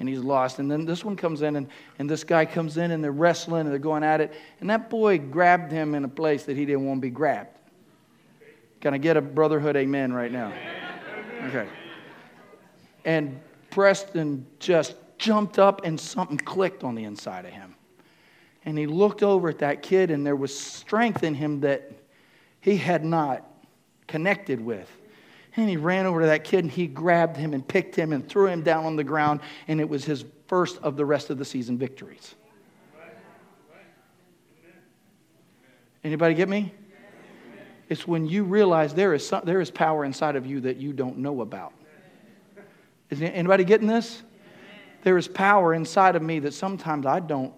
[0.00, 0.59] and he's lost.
[0.59, 1.68] And then this one comes in, and,
[2.00, 4.33] and this guy comes in, and they're wrestling, and they're going at it.
[4.61, 7.57] And that boy grabbed him in a place that he didn't want to be grabbed.
[8.81, 10.52] Can I get a brotherhood amen right now?
[11.44, 11.68] Okay.
[13.05, 17.71] And Preston just jumped up, and something clicked on the inside of him.
[18.64, 21.90] And he looked over at that kid, and there was strength in him that
[22.61, 23.44] he had not
[24.07, 24.90] connected with.
[25.57, 28.27] And he ran over to that kid and he grabbed him and picked him and
[28.27, 29.40] threw him down on the ground.
[29.68, 32.35] And it was his first of the rest of the season victories.
[36.05, 36.72] Anybody get me?
[37.88, 40.92] It's when you realize there is, some, there is power inside of you that you
[40.92, 41.75] don't know about.
[43.11, 44.22] Is anybody getting this?
[45.03, 47.53] There is power inside of me that sometimes I don't,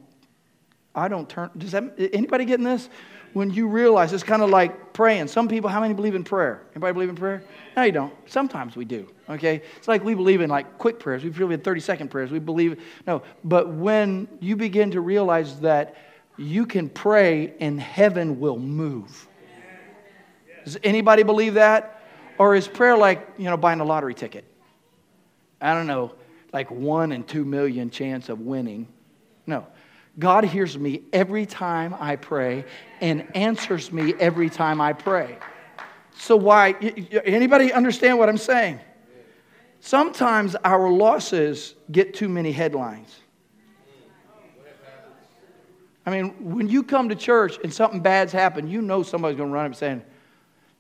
[0.94, 1.50] I don't turn.
[1.56, 2.88] Does that, anybody getting this?
[3.34, 5.26] when you realize it's kind of like praying.
[5.26, 6.62] Some people, how many believe in prayer?
[6.72, 7.42] Anybody believe in prayer?
[7.76, 8.14] No, you don't.
[8.26, 9.10] Sometimes we do.
[9.28, 9.60] Okay?
[9.76, 11.24] It's like we believe in like quick prayers.
[11.24, 12.30] We believe in 30 second prayers.
[12.30, 13.22] We believe, no.
[13.42, 15.96] But when you begin to realize that
[16.38, 19.28] you can pray and heaven will move.
[20.64, 22.02] Does anybody believe that?
[22.38, 24.44] Or is prayer like, you know, buying a lottery ticket?
[25.60, 26.14] I don't know,
[26.52, 28.88] like one in two million chance of winning.
[29.46, 29.66] No.
[30.18, 32.64] God hears me every time I pray
[33.00, 35.38] and answers me every time I pray.
[36.16, 36.72] So why
[37.24, 38.80] anybody understand what I'm saying?
[39.80, 43.20] Sometimes our losses get too many headlines.
[46.06, 49.48] I mean, when you come to church and something bad's happened, you know somebody's going
[49.48, 50.02] to run up and saying,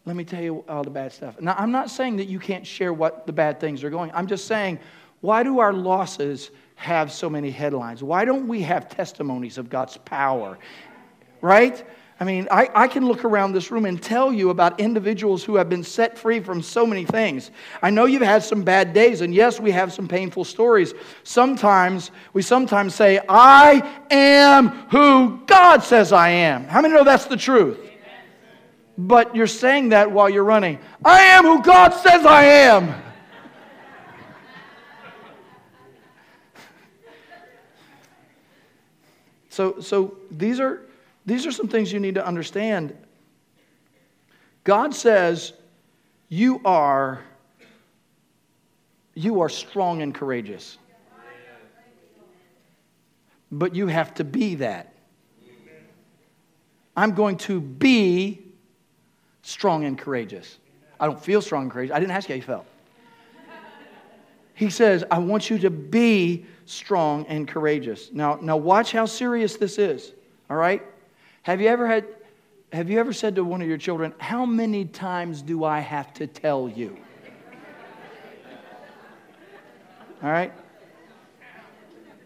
[0.04, 2.66] "Let me tell you all the bad stuff." Now, I'm not saying that you can't
[2.66, 4.10] share what the bad things are going.
[4.14, 4.78] I'm just saying,
[5.24, 8.02] why do our losses have so many headlines?
[8.02, 10.58] Why don't we have testimonies of God's power?
[11.40, 11.84] Right?
[12.20, 15.56] I mean, I, I can look around this room and tell you about individuals who
[15.56, 17.50] have been set free from so many things.
[17.82, 20.94] I know you've had some bad days, and yes, we have some painful stories.
[21.24, 26.64] Sometimes, we sometimes say, I am who God says I am.
[26.64, 27.78] How many know that's the truth?
[28.96, 30.78] But you're saying that while you're running.
[31.04, 32.94] I am who God says I am.
[39.54, 40.80] So, so these, are,
[41.24, 42.92] these are some things you need to understand.
[44.64, 45.52] God says
[46.28, 47.22] you are,
[49.14, 50.76] you are strong and courageous.
[53.52, 54.92] But you have to be that.
[56.96, 58.42] I'm going to be
[59.42, 60.58] strong and courageous.
[60.98, 61.94] I don't feel strong and courageous.
[61.94, 62.66] I didn't ask you how you felt.
[64.54, 68.10] He says, I want you to be strong and courageous.
[68.12, 70.12] Now, now watch how serious this is.
[70.48, 70.82] All right?
[71.42, 72.06] Have you ever had
[72.74, 76.12] have you ever said to one of your children, How many times do I have
[76.14, 76.96] to tell you?
[80.22, 80.52] All right?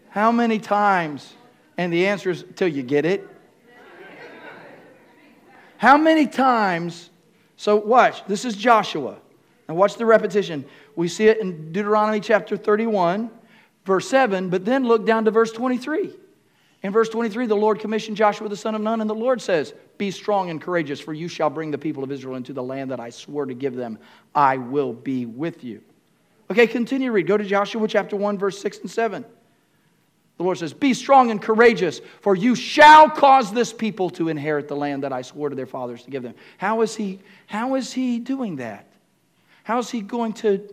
[0.09, 1.33] How many times?
[1.77, 3.27] And the answer is till you get it.
[5.77, 7.11] How many times?
[7.55, 8.25] So, watch.
[8.25, 9.17] This is Joshua.
[9.67, 10.65] Now, watch the repetition.
[10.99, 13.31] We see it in Deuteronomy chapter 31
[13.85, 16.13] verse 7, but then look down to verse 23.
[16.83, 19.73] In verse 23, the Lord commissioned Joshua the son of Nun, and the Lord says,
[19.97, 22.91] Be strong and courageous, for you shall bring the people of Israel into the land
[22.91, 23.97] that I swore to give them.
[24.35, 25.81] I will be with you.
[26.51, 27.27] Okay, continue read.
[27.27, 29.23] Go to Joshua chapter 1, verse 6 and 7.
[30.35, 34.67] The Lord says, Be strong and courageous, for you shall cause this people to inherit
[34.67, 36.35] the land that I swore to their fathers to give them.
[36.57, 38.85] How is he, how is he doing that?
[39.63, 40.67] How is he going to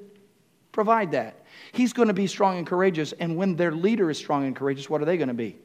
[0.76, 1.42] provide that?
[1.72, 3.12] He's going to be strong and courageous.
[3.12, 5.56] And when their leader is strong and courageous, what are they going to be?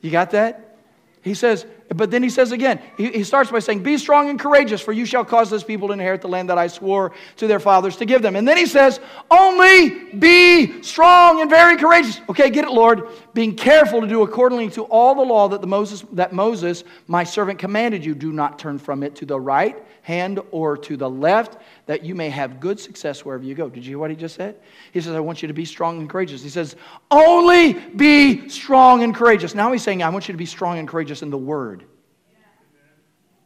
[0.00, 0.78] You got that?
[1.20, 4.80] He says, but then he says again, he, starts by saying, Be strong and courageous,
[4.80, 7.60] for you shall cause this people to inherit the land that I swore to their
[7.60, 8.36] fathers to give them.
[8.36, 9.00] And then he says,
[9.30, 12.20] Only be strong and very courageous.
[12.28, 13.08] Okay, get it, Lord.
[13.34, 17.24] Being careful to do accordingly to all the law that, the Moses, that Moses, my
[17.24, 18.14] servant, commanded you.
[18.14, 22.14] Do not turn from it to the right hand or to the left, that you
[22.14, 23.68] may have good success wherever you go.
[23.68, 24.56] Did you hear what he just said?
[24.92, 26.42] He says, I want you to be strong and courageous.
[26.42, 26.76] He says,
[27.10, 29.54] only be strong and courageous.
[29.54, 31.84] Now he's saying, I want you to be strong and courageous in the word.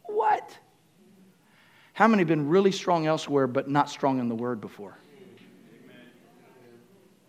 [0.03, 0.57] What?
[1.97, 4.95] How many have been really strong elsewhere but not strong in the word before?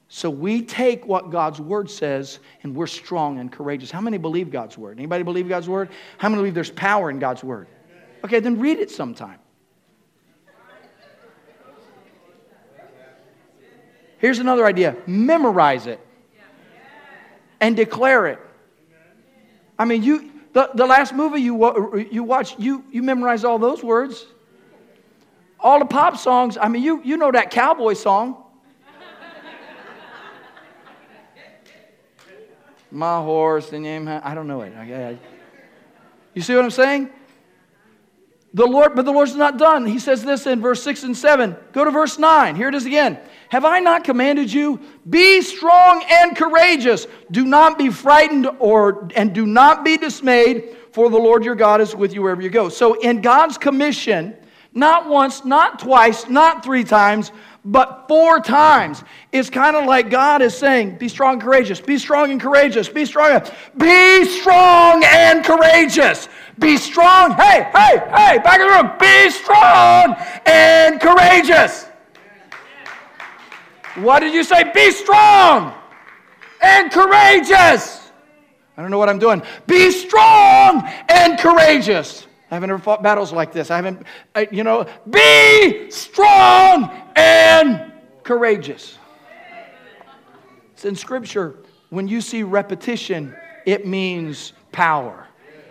[0.09, 3.91] So we take what God's word says and we're strong and courageous.
[3.91, 4.99] How many believe God's word?
[4.99, 5.89] Anybody believe God's word?
[6.19, 7.67] How many believe there's power in God's word?
[8.23, 9.39] Okay, then read it sometime.
[14.19, 15.99] Here's another idea memorize it
[17.59, 18.39] and declare it.
[19.79, 23.83] I mean, you, the, the last movie you, you watched, you, you memorized all those
[23.83, 24.27] words.
[25.61, 28.45] All the pop songs, I mean, you, you know that cowboy song.
[32.91, 35.19] my horse, and I don't know it.
[36.35, 37.11] You see what I'm saying?
[38.55, 39.85] The Lord, but the Lord's not done.
[39.85, 41.55] He says this in verse 6 and 7.
[41.73, 42.57] Go to verse 9.
[42.57, 43.19] Here it is again.
[43.51, 44.81] Have I not commanded you?
[45.09, 47.07] Be strong and courageous.
[47.31, 51.83] Do not be frightened or and do not be dismayed, for the Lord your God
[51.83, 52.71] is with you wherever you go.
[52.71, 54.35] So in God's commission,
[54.75, 57.33] not once, not twice, not three times,
[57.65, 59.03] but four times.
[59.33, 62.89] It's kind of like God is saying, Be strong and courageous, be strong and courageous,
[62.89, 63.43] be strong,
[63.77, 66.29] be strong and courageous.
[66.59, 67.33] Be strong.
[67.33, 68.93] Hey, hey, hey, back in the room.
[68.99, 71.85] Be strong and courageous.
[73.97, 74.71] What did you say?
[74.73, 75.75] Be strong
[76.61, 78.11] and courageous.
[78.77, 79.43] I don't know what I'm doing.
[79.67, 82.28] Be strong and courageous.
[82.51, 83.71] I haven't ever fought battles like this.
[83.71, 84.03] I haven't,
[84.35, 87.93] I, you know, be strong and
[88.23, 88.99] courageous.
[90.73, 91.57] It's in Scripture.
[91.91, 93.35] When you see repetition,
[93.67, 95.27] it means power,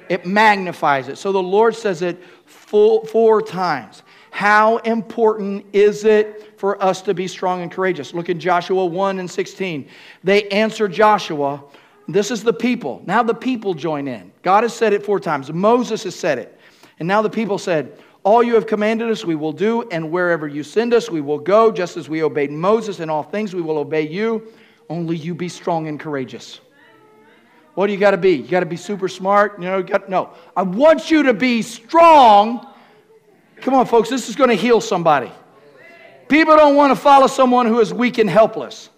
[0.09, 1.17] it magnifies it.
[1.17, 4.03] So the Lord says it four times.
[4.29, 8.13] How important is it for us to be strong and courageous?
[8.13, 9.87] Look in Joshua 1 and 16.
[10.23, 11.63] They answer Joshua.
[12.07, 13.01] This is the people.
[13.05, 14.31] Now the people join in.
[14.43, 15.51] God has said it four times.
[15.51, 16.56] Moses has said it.
[16.99, 20.47] And now the people said, All you have commanded us, we will do, and wherever
[20.47, 22.99] you send us, we will go, just as we obeyed Moses.
[22.99, 24.51] In all things, we will obey you.
[24.89, 26.59] Only you be strong and courageous.
[27.75, 28.31] What do you got to be?
[28.31, 29.59] You got to be super smart.
[29.59, 30.31] You know, you got, no.
[30.55, 32.67] I want you to be strong.
[33.57, 35.31] Come on, folks, this is going to heal somebody.
[36.27, 38.89] People don't want to follow someone who is weak and helpless.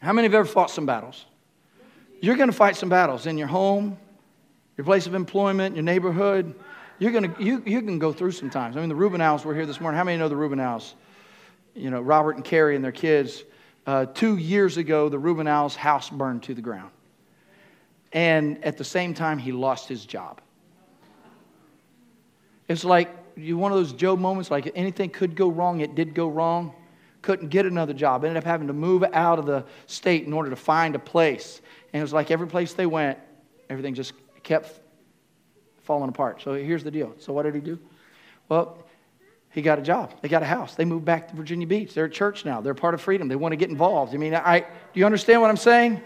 [0.00, 1.26] How many have ever fought some battles?
[2.20, 3.98] You're going to fight some battles in your home,
[4.78, 6.54] your place of employment, your neighborhood.
[6.98, 8.76] You're gonna, you, you can go through sometimes.
[8.76, 9.98] I mean, the Rubenows were here this morning.
[9.98, 10.94] How many know the Rubenows?
[11.74, 13.44] You know, Robert and Carrie and their kids.
[13.86, 16.90] Uh, two years ago, the Rubenows' house burned to the ground.
[18.12, 20.40] And at the same time, he lost his job.
[22.68, 26.14] It's like you one of those Job moments, like anything could go wrong, it did
[26.14, 26.74] go wrong.
[27.20, 28.24] Couldn't get another job.
[28.24, 31.60] Ended up having to move out of the state in order to find a place.
[31.92, 33.18] And it was like every place they went,
[33.68, 34.12] everything just
[34.48, 34.80] kept
[35.82, 36.40] falling apart.
[36.42, 37.14] So here's the deal.
[37.18, 37.78] So what did he do?
[38.48, 38.78] Well,
[39.50, 40.14] he got a job.
[40.22, 40.74] They got a house.
[40.74, 41.92] They moved back to Virginia Beach.
[41.92, 42.62] They're at church now.
[42.62, 43.28] They're part of freedom.
[43.28, 44.14] They want to get involved.
[44.14, 46.00] I mean, I, do you understand what I'm saying?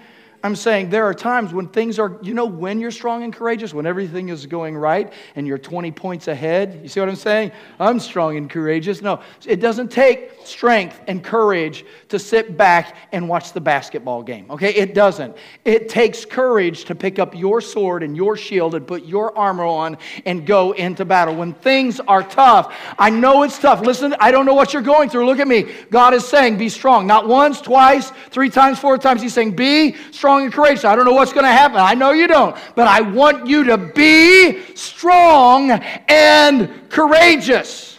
[0.44, 3.72] I'm saying there are times when things are, you know, when you're strong and courageous,
[3.72, 6.80] when everything is going right and you're 20 points ahead.
[6.82, 7.52] You see what I'm saying?
[7.78, 9.02] I'm strong and courageous.
[9.02, 14.50] No, it doesn't take strength and courage to sit back and watch the basketball game,
[14.50, 14.74] okay?
[14.74, 15.36] It doesn't.
[15.64, 19.64] It takes courage to pick up your sword and your shield and put your armor
[19.64, 21.36] on and go into battle.
[21.36, 23.80] When things are tough, I know it's tough.
[23.80, 25.26] Listen, I don't know what you're going through.
[25.26, 25.72] Look at me.
[25.90, 27.06] God is saying, be strong.
[27.06, 29.22] Not once, twice, three times, four times.
[29.22, 30.84] He's saying, be strong strong and courageous.
[30.84, 31.78] I don't know what's going to happen.
[31.78, 32.56] I know you don't.
[32.74, 37.98] But I want you to be strong and courageous.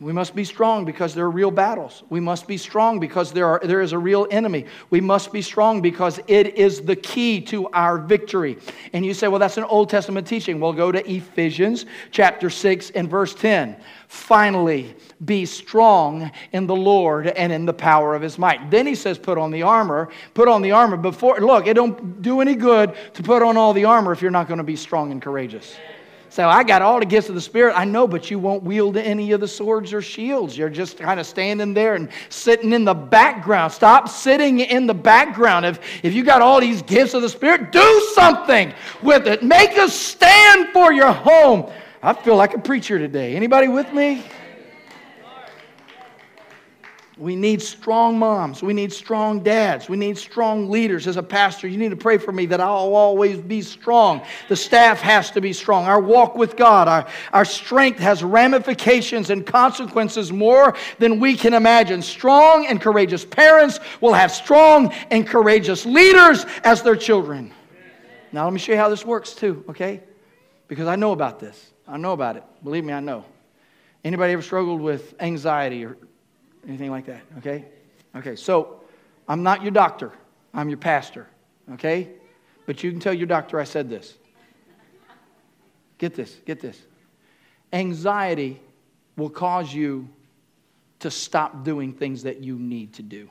[0.00, 2.02] We must be strong because there are real battles.
[2.10, 4.66] We must be strong because there, are, there is a real enemy.
[4.90, 8.58] We must be strong because it is the key to our victory.
[8.92, 10.58] And you say, well, that's an Old Testament teaching.
[10.58, 13.76] We'll go to Ephesians chapter 6 and verse 10.
[14.08, 18.70] Finally, be strong in the Lord and in the power of his might.
[18.70, 20.08] Then he says, put on the armor.
[20.34, 21.40] Put on the armor before.
[21.40, 24.48] Look, it don't do any good to put on all the armor if you're not
[24.48, 25.76] going to be strong and courageous.
[26.32, 27.74] So I got all the gifts of the Spirit.
[27.76, 30.56] I know, but you won't wield any of the swords or shields.
[30.56, 33.70] You're just kind of standing there and sitting in the background.
[33.70, 35.66] Stop sitting in the background.
[35.66, 39.42] If, if you got all these gifts of the Spirit, do something with it.
[39.42, 41.70] Make a stand for your home.
[42.02, 43.36] I feel like a preacher today.
[43.36, 44.24] Anybody with me?
[47.18, 48.62] We need strong moms.
[48.62, 49.86] We need strong dads.
[49.88, 51.06] We need strong leaders.
[51.06, 54.22] As a pastor, you need to pray for me that I'll always be strong.
[54.48, 55.84] The staff has to be strong.
[55.84, 61.52] Our walk with God, our, our strength has ramifications and consequences more than we can
[61.52, 62.00] imagine.
[62.00, 67.52] Strong and courageous parents will have strong and courageous leaders as their children.
[68.32, 70.00] Now, let me show you how this works, too, okay?
[70.66, 71.72] Because I know about this.
[71.86, 72.44] I know about it.
[72.64, 73.26] Believe me, I know.
[74.02, 75.98] Anybody ever struggled with anxiety or
[76.66, 77.64] anything like that, okay?
[78.16, 78.80] Okay, so
[79.28, 80.12] I'm not your doctor,
[80.54, 81.26] I'm your pastor,
[81.72, 82.10] okay?
[82.66, 84.14] But you can tell your doctor I said this.
[85.98, 86.80] Get this, get this.
[87.72, 88.60] Anxiety
[89.16, 90.08] will cause you
[91.00, 93.28] to stop doing things that you need to do.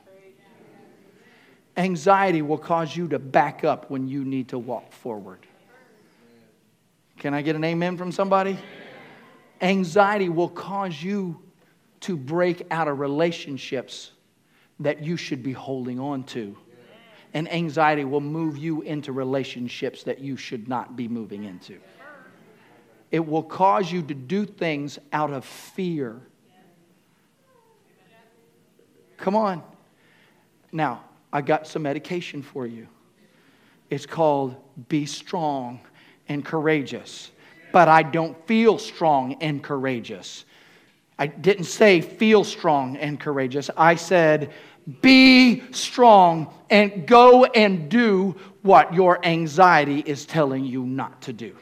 [1.76, 5.46] Anxiety will cause you to back up when you need to walk forward.
[7.18, 8.58] Can I get an amen from somebody?
[9.60, 11.40] Anxiety will cause you
[12.02, 14.12] to break out of relationships
[14.80, 16.56] that you should be holding on to
[17.34, 21.78] and anxiety will move you into relationships that you should not be moving into.
[23.10, 26.20] It will cause you to do things out of fear.
[29.16, 29.62] Come on.
[30.72, 32.86] Now, I got some medication for you.
[33.90, 34.56] It's called
[34.88, 35.80] Be Strong
[36.28, 37.30] and Courageous.
[37.72, 40.44] But I don't feel strong and courageous.
[41.18, 43.70] I didn't say feel strong and courageous.
[43.76, 44.52] I said
[45.00, 51.56] be strong and go and do what your anxiety is telling you not to do.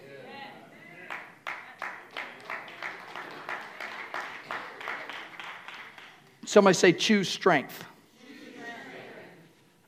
[6.46, 7.84] Somebody say, choose strength.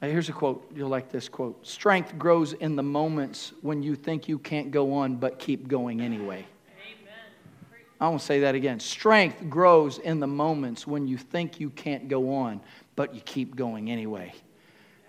[0.00, 0.70] Here's a quote.
[0.74, 1.66] You'll like this quote.
[1.66, 6.00] Strength grows in the moments when you think you can't go on but keep going
[6.00, 6.46] anyway.
[8.03, 8.80] I want to say that again.
[8.80, 12.61] Strength grows in the moments when you think you can't go on
[12.96, 14.34] but you keep going anyway.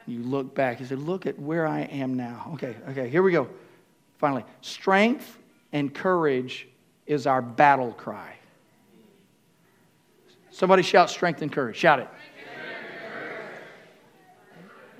[0.06, 2.52] You look back, you say, Look at where I am now.
[2.54, 3.50] Okay, okay, here we go.
[4.20, 5.40] Finally, strength
[5.72, 6.68] and courage
[7.08, 8.36] is our battle cry.
[10.52, 11.76] Somebody shout strength and courage.
[11.76, 12.08] Shout it.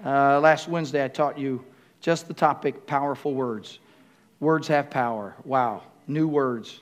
[0.04, 1.64] Uh, last Wednesday, I taught you
[2.02, 3.78] just the topic powerful words.
[4.40, 5.36] Words have power.
[5.46, 5.84] Wow.
[6.08, 6.82] New words.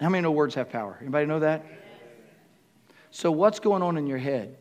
[0.00, 0.96] How many know words have power?
[1.00, 1.64] Anybody know that?
[3.10, 4.56] So, what's going on in your head?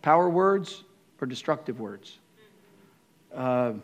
[0.00, 0.84] Power words
[1.20, 2.18] or destructive words?
[3.34, 3.74] Uh,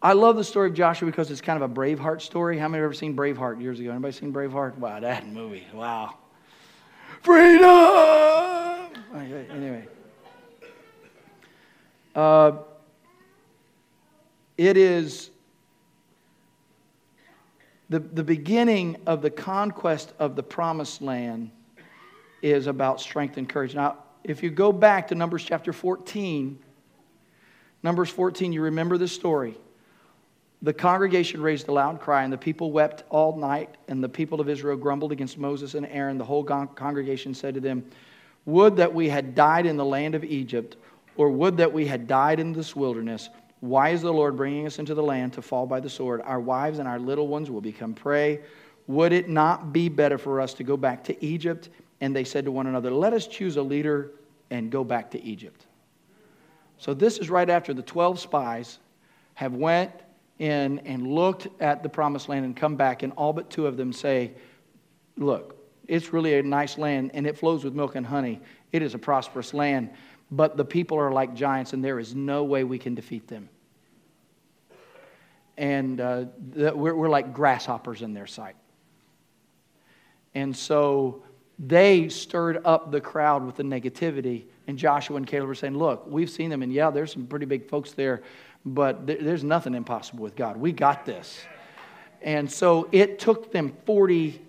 [0.00, 2.58] I love the story of Joshua because it's kind of a Braveheart story.
[2.58, 3.90] How many have ever seen Braveheart years ago?
[3.90, 4.78] Anybody seen Braveheart?
[4.78, 5.66] Wow, that movie.
[5.74, 6.14] Wow.
[7.22, 7.66] Freedom!
[9.14, 9.88] Anyway.
[12.14, 12.52] Uh,
[14.56, 15.30] it is
[17.88, 21.50] the, the beginning of the conquest of the promised land
[22.42, 23.74] is about strength and courage.
[23.74, 26.58] Now, if you go back to Numbers chapter 14,
[27.82, 29.56] Numbers 14, you remember the story.
[30.62, 34.40] The congregation raised a loud cry, and the people wept all night, and the people
[34.40, 36.18] of Israel grumbled against Moses and Aaron.
[36.18, 37.84] The whole congregation said to them,
[38.46, 40.76] Would that we had died in the land of Egypt,
[41.16, 43.28] or would that we had died in this wilderness.
[43.60, 46.20] Why is the Lord bringing us into the land to fall by the sword?
[46.22, 48.40] Our wives and our little ones will become prey.
[48.86, 51.70] Would it not be better for us to go back to Egypt?
[52.00, 54.12] and they said to one another, Let us choose a leader
[54.50, 55.66] and go back to Egypt.
[56.78, 58.78] So this is right after the 12 spies
[59.34, 59.90] have went
[60.38, 63.76] in and looked at the promised land and come back, and all but two of
[63.76, 64.32] them say,
[65.16, 65.56] Look,
[65.88, 68.40] it's really a nice land and it flows with milk and honey.
[68.72, 69.90] It is a prosperous land,
[70.30, 73.48] but the people are like giants and there is no way we can defeat them.
[75.56, 78.56] And uh, we're, we're like grasshoppers in their sight.
[80.34, 81.22] And so
[81.58, 84.44] they stirred up the crowd with the negativity.
[84.66, 87.46] And Joshua and Caleb were saying, Look, we've seen them, and yeah, there's some pretty
[87.46, 88.22] big folks there,
[88.64, 90.56] but there's nothing impossible with God.
[90.56, 91.40] We got this.
[92.20, 94.42] And so it took them 40.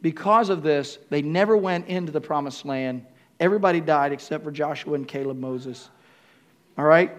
[0.00, 3.06] Because of this, they never went into the promised land.
[3.40, 5.90] Everybody died except for Joshua and Caleb Moses.
[6.76, 7.12] All right?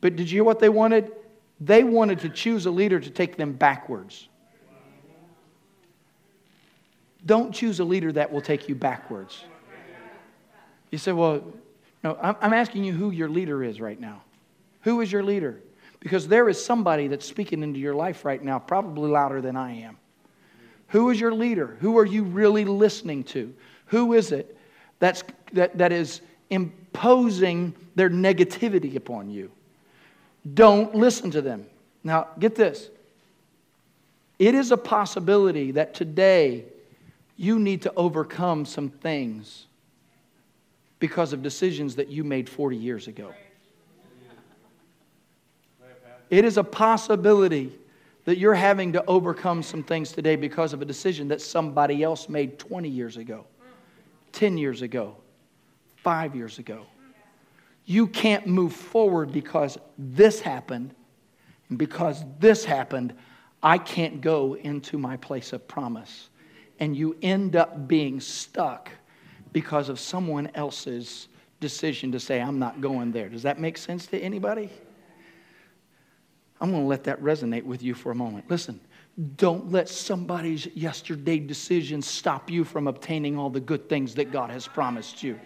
[0.00, 1.12] But did you hear what they wanted?
[1.60, 4.28] They wanted to choose a leader to take them backwards.
[7.26, 9.44] Don't choose a leader that will take you backwards.
[10.90, 11.42] You say, well,
[12.04, 14.22] no, I'm asking you who your leader is right now.
[14.82, 15.60] Who is your leader?
[16.00, 19.80] Because there is somebody that's speaking into your life right now, probably louder than I
[19.80, 19.98] am.
[20.88, 21.76] Who is your leader?
[21.80, 23.52] Who are you really listening to?
[23.86, 24.56] Who is it
[24.98, 25.22] that's,
[25.52, 26.20] that, that is
[26.50, 29.50] imposing their negativity upon you?
[30.54, 31.66] Don't listen to them.
[32.04, 32.88] Now, get this.
[34.38, 36.64] It is a possibility that today
[37.36, 39.66] you need to overcome some things
[40.98, 43.32] because of decisions that you made 40 years ago.
[46.30, 47.72] It is a possibility
[48.24, 52.28] that you're having to overcome some things today because of a decision that somebody else
[52.28, 53.46] made 20 years ago,
[54.32, 55.16] 10 years ago,
[55.96, 56.86] five years ago.
[57.84, 60.94] You can't move forward because this happened,
[61.68, 63.14] and because this happened,
[63.62, 66.28] I can't go into my place of promise
[66.80, 68.90] and you end up being stuck
[69.52, 71.28] because of someone else's
[71.60, 73.28] decision to say, I'm not going there.
[73.28, 74.70] Does that make sense to anybody?
[76.60, 78.48] I'm going to let that resonate with you for a moment.
[78.48, 78.80] Listen,
[79.36, 84.50] don't let somebody's yesterday decision stop you from obtaining all the good things that God
[84.50, 85.38] has promised you.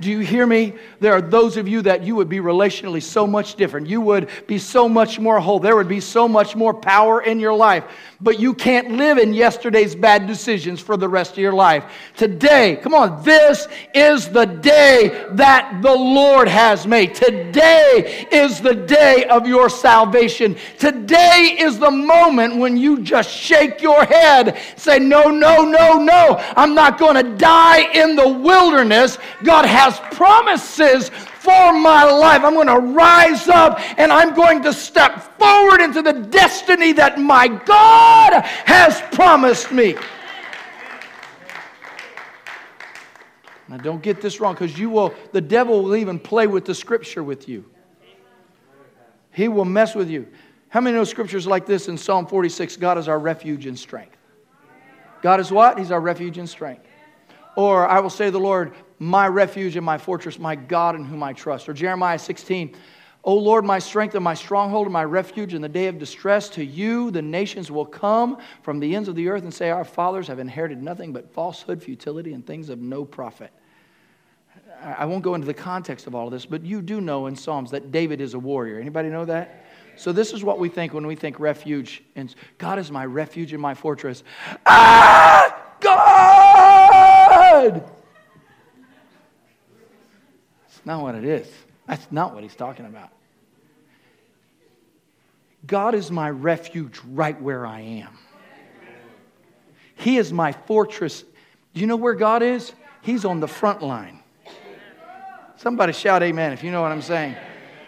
[0.00, 0.74] Do you hear me?
[0.98, 3.86] There are those of you that you would be relationally so much different.
[3.86, 5.58] You would be so much more whole.
[5.58, 7.84] There would be so much more power in your life.
[8.22, 11.84] But you can't live in yesterday's bad decisions for the rest of your life.
[12.16, 17.14] Today, come on, this is the day that the Lord has made.
[17.14, 20.56] Today is the day of your salvation.
[20.78, 26.36] Today is the moment when you just shake your head, say, No, no, no, no.
[26.56, 29.18] I'm not going to die in the wilderness.
[29.42, 32.44] God has promises for my life.
[32.44, 37.18] I'm going to rise up and I'm going to step forward into the destiny that
[37.18, 39.96] my God has promised me.
[43.68, 46.74] Now, don't get this wrong because you will, the devil will even play with the
[46.74, 47.64] scripture with you.
[49.32, 50.26] He will mess with you.
[50.70, 52.76] How many know scriptures like this in Psalm 46?
[52.76, 54.16] God is our refuge and strength.
[55.22, 55.78] God is what?
[55.78, 56.84] He's our refuge and strength.
[57.60, 61.04] Or I will say to the Lord, my refuge and my fortress, my God in
[61.04, 61.68] whom I trust.
[61.68, 62.74] Or Jeremiah 16,
[63.22, 66.48] O Lord, my strength and my stronghold and my refuge in the day of distress,
[66.50, 69.84] to you the nations will come from the ends of the earth and say, Our
[69.84, 73.50] fathers have inherited nothing but falsehood, futility, and things of no profit.
[74.82, 77.36] I won't go into the context of all of this, but you do know in
[77.36, 78.80] Psalms that David is a warrior.
[78.80, 79.66] Anybody know that?
[79.96, 82.02] So this is what we think when we think refuge.
[82.16, 84.24] And God is my refuge and my fortress.
[84.64, 86.49] Ah, God!
[87.68, 87.90] That's
[90.84, 91.48] not what it is.
[91.86, 93.10] That's not what he's talking about.
[95.66, 98.16] God is my refuge right where I am.
[99.96, 101.22] He is my fortress.
[101.74, 102.72] Do you know where God is?
[103.02, 104.20] He's on the front line.
[105.56, 107.36] Somebody shout amen if you know what I'm saying.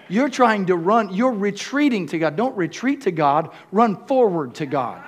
[0.09, 2.37] You're trying to run, you're retreating to God.
[2.37, 5.03] Don't retreat to God, run forward to God.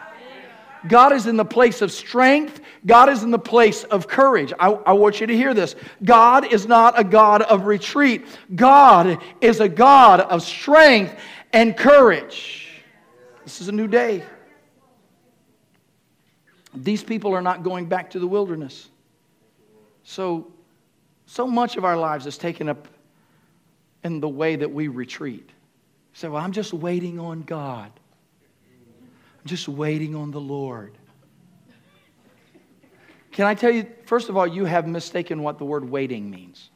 [0.88, 2.60] God is in the place of strength.
[2.84, 4.52] God is in the place of courage.
[4.58, 5.76] I, I, want you to hear this.
[6.02, 11.18] God is not a God of retreat, God is a God of strength
[11.52, 12.68] and courage.
[13.44, 14.22] This is a new day.
[16.74, 18.88] These people are not going back to the wilderness.
[20.02, 20.50] So
[21.26, 22.88] so much of our lives is taken up
[24.02, 25.48] in the way that we retreat.
[26.12, 27.90] Say, well, I'm just waiting on God.
[29.44, 30.96] Just waiting on the Lord.
[33.30, 36.70] Can I tell you, first of all, you have mistaken what the word waiting means.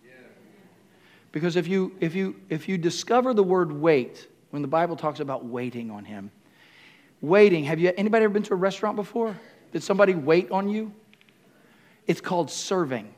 [1.31, 5.21] Because if you, if you, if you discover the word wait, when the Bible talks
[5.21, 6.31] about waiting on Him,
[7.21, 9.39] waiting, have you, anybody ever been to a restaurant before?
[9.73, 10.93] Did somebody wait on you?
[12.07, 13.15] It's called serving.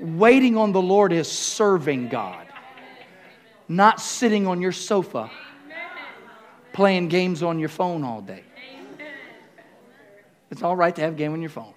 [0.00, 2.46] Waiting on the Lord is serving God,
[3.68, 5.30] not sitting on your sofa
[6.74, 8.42] playing games on your phone all day.
[10.50, 11.72] It's all right to have a game on your phone.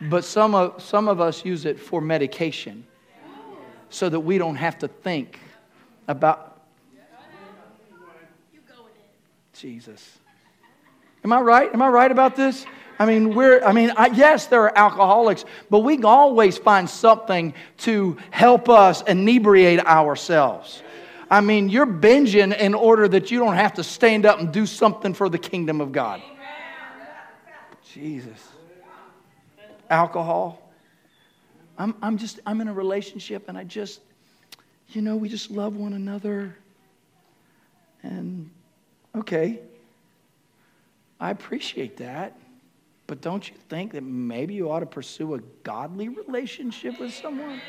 [0.00, 2.84] But some of, some of us use it for medication
[3.90, 5.38] so that we don't have to think
[6.08, 6.50] about.
[9.52, 10.18] Jesus.
[11.22, 11.72] Am I right?
[11.72, 12.66] Am I right about this?
[12.98, 17.54] I mean, we're, I mean, I, yes, there are alcoholics, but we always find something
[17.78, 20.82] to help us inebriate ourselves.
[21.30, 24.66] I mean, you're binging in order that you don't have to stand up and do
[24.66, 26.22] something for the kingdom of God.
[27.92, 28.48] Jesus.
[29.88, 30.60] Alcohol.
[31.78, 34.00] I'm, I'm just, I'm in a relationship and I just,
[34.88, 36.56] you know, we just love one another.
[38.02, 38.50] And
[39.14, 39.60] okay,
[41.20, 42.36] I appreciate that.
[43.06, 47.60] But don't you think that maybe you ought to pursue a godly relationship with someone?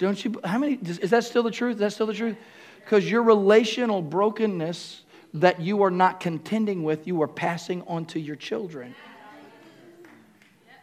[0.00, 0.40] Don't you?
[0.42, 0.78] How many?
[0.82, 1.74] Is that still the truth?
[1.74, 2.36] Is that still the truth?
[2.82, 5.02] Because your relational brokenness
[5.34, 8.94] that you are not contending with, you are passing on to your children.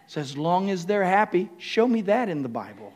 [0.05, 2.93] So as long as they're happy, show me that in the Bible.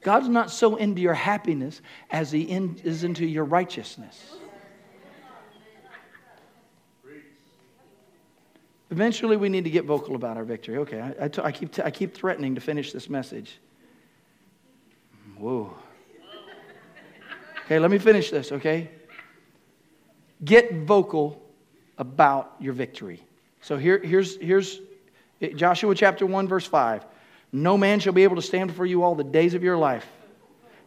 [0.00, 4.36] God's not so into your happiness as He in, is into your righteousness.
[8.90, 10.78] Eventually, we need to get vocal about our victory.
[10.78, 13.58] Okay, I, I, t- I keep, t- I keep threatening to finish this message.
[15.38, 15.72] Whoa.
[17.64, 18.90] Okay, let me finish this, okay?
[20.44, 21.42] Get vocal
[21.96, 23.22] about your victory.
[23.60, 24.80] So here, here's, here's
[25.40, 27.04] eh, Joshua chapter 1, verse 5.
[27.52, 30.06] No man shall be able to stand before you all the days of your life.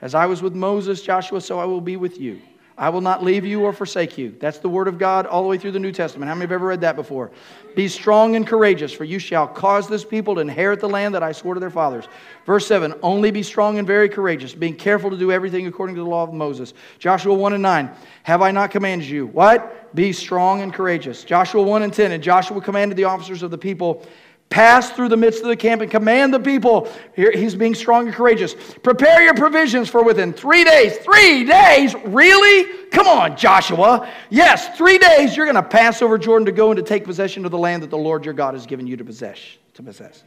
[0.01, 2.41] As I was with Moses, Joshua, so I will be with you.
[2.77, 4.35] I will not leave you or forsake you.
[4.39, 6.29] That's the word of God all the way through the New Testament.
[6.29, 7.31] How many have ever read that before?
[7.75, 11.23] Be strong and courageous, for you shall cause this people to inherit the land that
[11.23, 12.05] I swore to their fathers.
[12.45, 16.01] Verse 7 Only be strong and very courageous, being careful to do everything according to
[16.01, 16.73] the law of Moses.
[16.99, 17.91] Joshua 1 and 9
[18.23, 19.27] Have I not commanded you?
[19.27, 19.93] What?
[19.93, 21.23] Be strong and courageous.
[21.23, 24.05] Joshua 1 and 10 And Joshua commanded the officers of the people
[24.51, 26.91] Pass through the midst of the camp and command the people.
[27.15, 28.53] Here, he's being strong and courageous.
[28.83, 30.97] Prepare your provisions for within three days.
[30.97, 31.95] Three days?
[31.95, 32.89] Really?
[32.89, 34.11] Come on, Joshua.
[34.29, 37.45] Yes, three days you're going to pass over Jordan to go and to take possession
[37.45, 39.39] of the land that the Lord your God has given you to possess.
[39.75, 40.25] To possess.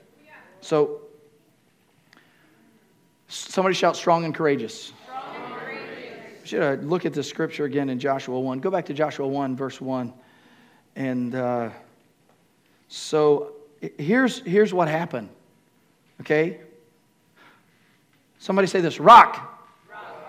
[0.62, 1.02] So,
[3.28, 4.94] somebody shout strong and courageous.
[5.04, 6.48] Strong and courageous.
[6.48, 8.60] Should I look at the scripture again in Joshua 1?
[8.60, 10.14] Go back to Joshua 1, verse 1.
[10.96, 11.68] And uh,
[12.88, 13.53] so
[13.98, 15.28] here's, here's what happened.
[16.20, 16.60] Okay?
[18.38, 19.50] Somebody say this rock.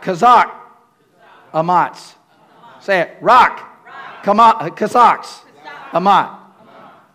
[0.02, 0.52] Kazakh,
[1.54, 2.16] Amats.
[2.80, 4.24] Say it rock, rock.
[4.24, 5.42] Kama, uh, Kazakhs,
[5.94, 6.40] Amat.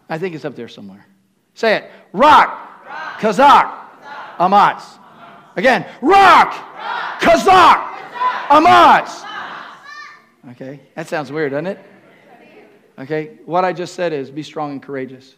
[0.09, 1.07] I think it's up there somewhere.
[1.55, 3.20] Say it rock, rock.
[3.20, 3.72] Kazakh,
[4.41, 4.99] Amats.
[5.55, 7.20] Again, rock, rock.
[7.20, 9.22] Kazakh, Amats.
[10.51, 11.78] Okay, that sounds weird, doesn't it?
[12.99, 15.36] Okay, what I just said is be strong and courageous.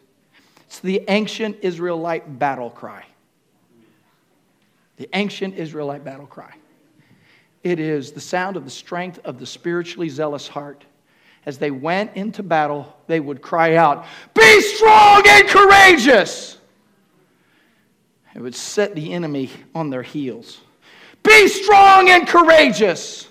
[0.73, 3.05] It's the ancient Israelite battle cry.
[4.97, 6.51] The ancient Israelite battle cry.
[7.61, 10.83] It is the sound of the strength of the spiritually zealous heart.
[11.45, 16.57] As they went into battle, they would cry out, Be strong and courageous!
[18.33, 20.59] It would set the enemy on their heels.
[21.21, 23.27] Be strong and courageous!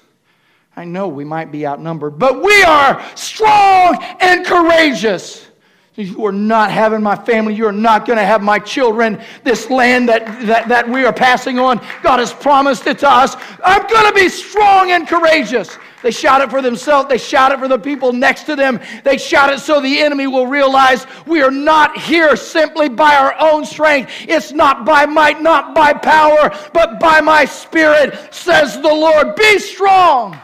[0.76, 5.48] I know we might be outnumbered, but we are strong and courageous.
[5.94, 7.54] You are not having my family.
[7.54, 9.20] You are not going to have my children.
[9.44, 13.36] This land that, that, that we are passing on, God has promised it to us.
[13.62, 15.76] I'm going to be strong and courageous.
[16.02, 17.10] They shout it for themselves.
[17.10, 18.80] They shout it for the people next to them.
[19.04, 23.36] They shout it so the enemy will realize we are not here simply by our
[23.38, 24.10] own strength.
[24.22, 29.36] It's not by might, not by power, but by my spirit, says the Lord.
[29.36, 30.40] Be strong.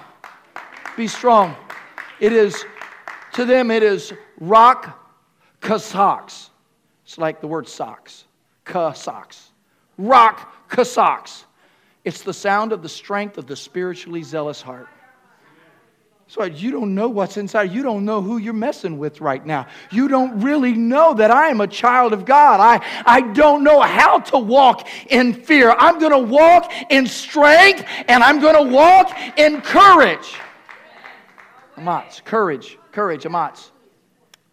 [0.94, 1.56] Be strong.
[2.20, 2.66] It is,
[3.32, 4.97] to them, it is rock
[5.60, 6.50] Kazakhs.
[7.04, 8.24] It's like the word socks.
[8.64, 9.48] Kazakhs.
[9.96, 11.44] Rock Kazakhs.
[12.04, 14.88] It's the sound of the strength of the spiritually zealous heart.
[16.26, 17.72] So you don't know what's inside.
[17.72, 19.66] You don't know who you're messing with right now.
[19.90, 22.60] You don't really know that I am a child of God.
[22.60, 25.74] I, I don't know how to walk in fear.
[25.78, 30.34] I'm going to walk in strength and I'm going to walk in courage.
[31.78, 33.70] Amatz, courage, courage, Amatz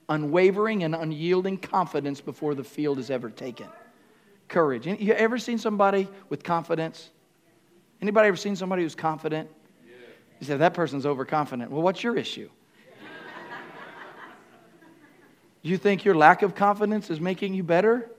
[0.10, 3.68] unwavering and unyielding confidence before the field is ever taken.
[4.47, 4.86] Courage.
[4.86, 7.10] You ever seen somebody with confidence?
[8.01, 9.49] Anybody ever seen somebody who's confident?
[10.39, 11.72] You say, that person's overconfident.
[11.72, 12.49] Well, what's your issue?
[15.62, 18.12] you think your lack of confidence is making you better?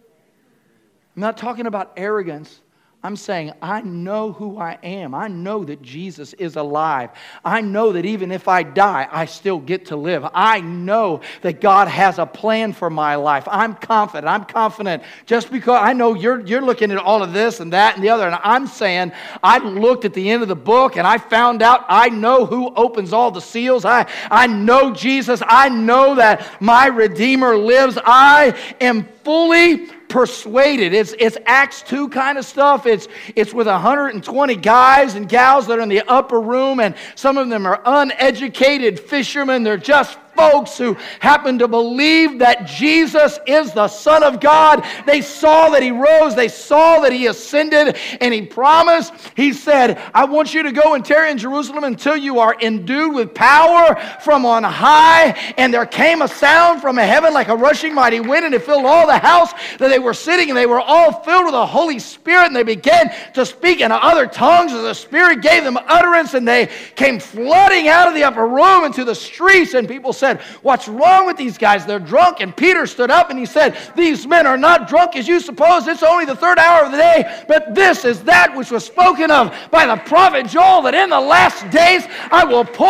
[1.14, 2.60] I'm not talking about arrogance.
[3.06, 5.14] I'm saying, I know who I am.
[5.14, 7.10] I know that Jesus is alive.
[7.44, 10.26] I know that even if I die, I still get to live.
[10.34, 13.46] I know that God has a plan for my life.
[13.46, 14.26] I'm confident.
[14.26, 17.94] I'm confident just because I know you're, you're looking at all of this and that
[17.94, 18.26] and the other.
[18.26, 21.84] And I'm saying, I looked at the end of the book and I found out
[21.88, 23.84] I know who opens all the seals.
[23.84, 25.40] I, I know Jesus.
[25.46, 27.96] I know that my Redeemer lives.
[28.04, 30.94] I am fully persuaded.
[30.94, 32.86] It's, it's Acts 2 kind of stuff.
[32.86, 37.38] It's, it's with 120 guys and gals that are in the upper room, and some
[37.38, 39.62] of them are uneducated fishermen.
[39.62, 44.84] They're just folks who happen to believe that Jesus is the Son of God.
[45.06, 50.00] They saw that He rose, they saw that He ascended, and He promised, He said,
[50.14, 53.96] I want you to go and tarry in Jerusalem until you are endued with power
[54.22, 55.30] from on high.
[55.56, 58.84] And there came a sound from heaven like a rushing mighty wind, and it filled
[58.84, 61.98] all the house that they were sitting, and they were all filled with the Holy
[61.98, 66.34] Spirit, and they began to speak in other tongues as the Spirit gave them utterance,
[66.34, 70.25] and they came flooding out of the upper room into the streets, and people said,
[70.26, 71.86] said, What's wrong with these guys?
[71.86, 72.40] They're drunk.
[72.40, 75.86] And Peter stood up and he said, These men are not drunk as you suppose.
[75.86, 77.44] It's only the third hour of the day.
[77.46, 81.20] But this is that which was spoken of by the prophet Joel that in the
[81.20, 82.86] last days I will pour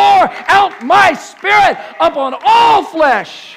[0.49, 3.57] out my spirit upon all flesh.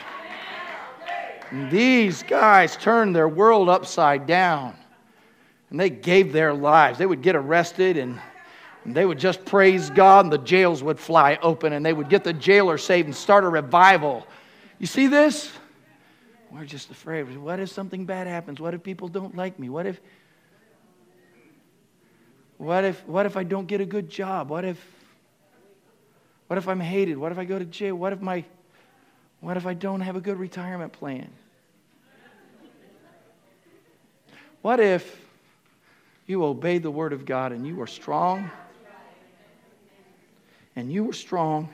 [1.52, 4.76] And these guys turned their world upside down
[5.70, 6.98] and they gave their lives.
[6.98, 8.20] They would get arrested and
[8.90, 12.10] and they would just praise God, and the jails would fly open, and they would
[12.10, 14.26] get the jailer saved and start a revival.
[14.80, 15.52] You see this?
[16.50, 17.38] We're just afraid.
[17.38, 18.60] What if something bad happens?
[18.60, 19.70] What if people don't like me?
[19.70, 20.02] What if
[22.58, 24.50] what if what if I don't get a good job?
[24.50, 24.84] What if
[26.48, 27.16] what if I'm hated?
[27.16, 27.94] What if I go to jail?
[27.94, 28.44] What if my
[29.40, 31.30] what if I don't have a good retirement plan?
[34.64, 35.22] What if
[36.26, 38.50] you obey the word of God and you are strong
[40.80, 41.68] and you were strong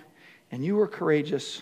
[0.52, 1.62] and you were courageous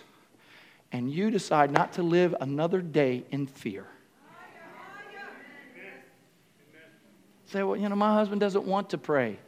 [0.92, 3.86] and you decide not to live another day in fear.
[7.44, 9.38] Say, well, you know, my husband doesn't want to pray.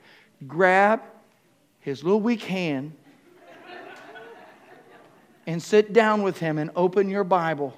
[0.47, 1.01] Grab
[1.81, 2.93] his little weak hand
[5.47, 7.73] and sit down with him and open your Bible.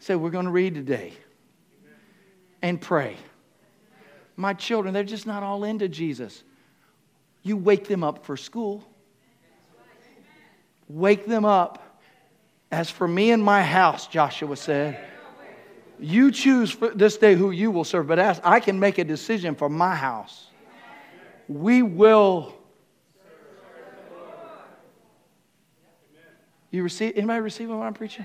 [0.00, 1.12] Say, we're going to read today
[2.60, 3.16] and pray.
[4.34, 6.42] My children, they're just not all into Jesus.
[7.44, 8.89] You wake them up for school.
[10.90, 12.00] Wake them up.
[12.72, 15.04] As for me and my house, Joshua said,
[15.98, 19.54] you choose this day who you will serve, but as I can make a decision
[19.54, 20.46] for my house,
[21.48, 22.54] we will.
[26.70, 27.16] You receive?
[27.16, 28.24] Anybody receiving what I'm preaching?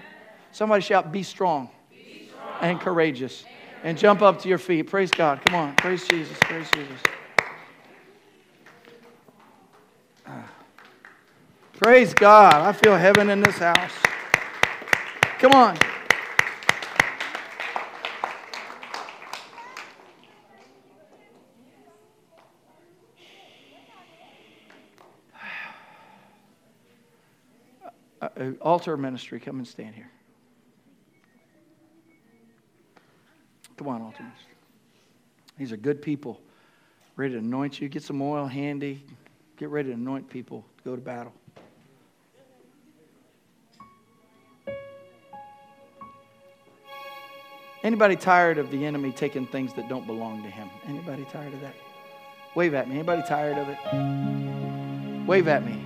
[0.52, 2.58] Somebody shout, "Be strong, be strong.
[2.62, 3.44] and courageous."
[3.86, 4.84] and jump up to your feet.
[4.84, 5.40] Praise God.
[5.46, 5.76] Come on.
[5.76, 6.36] Praise Jesus.
[6.42, 7.00] Praise Jesus.
[11.78, 12.54] Praise God.
[12.54, 13.92] I feel heaven in this house.
[15.40, 15.78] Come on.
[28.22, 30.10] Uh, uh, altar ministry, come and stand here.
[33.76, 34.32] Come on, Ultimus.
[35.60, 36.40] These are good people
[37.18, 37.90] ready to anoint you.
[37.90, 39.04] Get some oil handy.
[39.58, 41.34] Get ready to anoint people to go to battle.
[47.86, 50.68] Anybody tired of the enemy taking things that don't belong to him?
[50.88, 51.76] Anybody tired of that?
[52.56, 52.96] Wave at me.
[52.96, 55.28] Anybody tired of it?
[55.28, 55.80] Wave at me.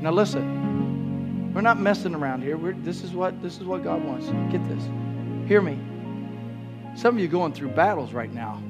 [0.00, 1.52] Now listen.
[1.52, 2.56] We're not messing around here.
[2.56, 4.28] We're, this is what this is what God wants.
[4.50, 4.82] Get this.
[5.46, 5.78] Hear me.
[6.96, 8.62] Some of you going through battles right now.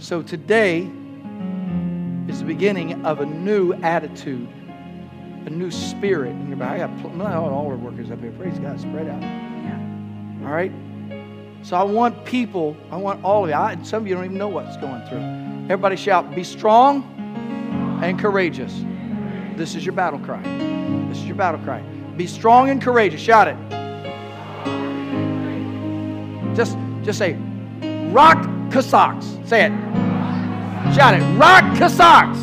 [0.00, 0.90] So today
[2.26, 4.48] is the beginning of a new attitude,
[5.46, 6.82] a new spirit in your body.
[6.82, 8.32] I got all our workers up here.
[8.32, 9.22] Praise God, spread out.
[10.42, 10.72] All right.
[11.62, 12.76] So I want people.
[12.90, 13.54] I want all of you.
[13.54, 15.20] I, some of you don't even know what's going through.
[15.64, 17.04] Everybody shout, "Be strong
[18.02, 18.84] and courageous."
[19.56, 20.42] This is your battle cry.
[21.08, 21.82] This is your battle cry.
[22.16, 23.20] Be strong and courageous.
[23.20, 23.56] Shout it.
[26.56, 27.34] Just just say,
[28.10, 29.26] rock Cossacks.
[29.44, 29.72] Say it.
[30.94, 31.22] Shout it.
[31.38, 32.38] Rock Cossacks.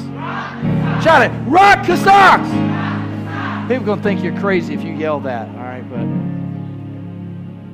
[1.03, 1.31] Shout it.
[1.47, 2.49] Rock Cossacks.
[3.67, 5.47] People to think you're crazy if you yell that.
[5.49, 6.05] All right, but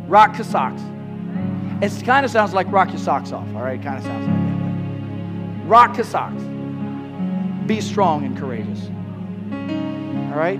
[0.09, 0.81] rock Cossacks.
[1.83, 3.45] It kind of sounds like rock your socks off.
[3.53, 5.67] All right, it kind of sounds like that.
[5.67, 6.41] Rock your socks.
[7.67, 8.85] Be strong and courageous.
[10.31, 10.59] All right?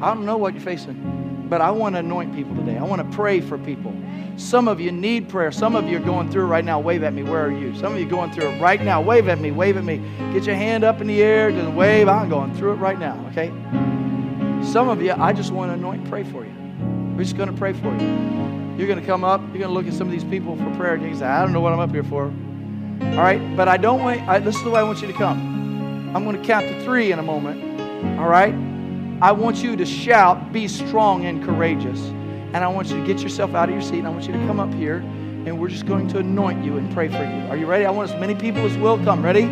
[0.00, 2.78] I don't know what you're facing, but I want to anoint people today.
[2.78, 3.92] I want to pray for people.
[4.36, 5.50] Some of you need prayer.
[5.50, 6.78] Some of you are going through right now.
[6.78, 7.24] Wave at me.
[7.24, 7.74] Where are you?
[7.76, 9.02] Some of you going through it right now.
[9.02, 9.50] Wave at me.
[9.50, 9.98] Wave at me.
[10.32, 11.50] Get your hand up in the air.
[11.50, 12.08] Just wave.
[12.08, 13.26] I'm going through it right now.
[13.32, 13.48] Okay?
[14.64, 16.54] Some of you, I just want to anoint pray for you.
[17.16, 18.59] We're just going to pray for you.
[18.80, 19.42] You're going to come up.
[19.42, 20.94] You're going to look at some of these people for prayer.
[20.94, 22.24] And you say, I don't know what I'm up here for.
[22.24, 23.54] All right?
[23.54, 26.16] But I don't want, I, this is the way I want you to come.
[26.16, 28.18] I'm going to count to three in a moment.
[28.18, 28.54] All right?
[29.20, 32.00] I want you to shout, be strong and courageous.
[32.54, 34.32] And I want you to get yourself out of your seat and I want you
[34.32, 37.50] to come up here and we're just going to anoint you and pray for you.
[37.50, 37.84] Are you ready?
[37.84, 39.22] I want as many people as will come.
[39.22, 39.44] Ready?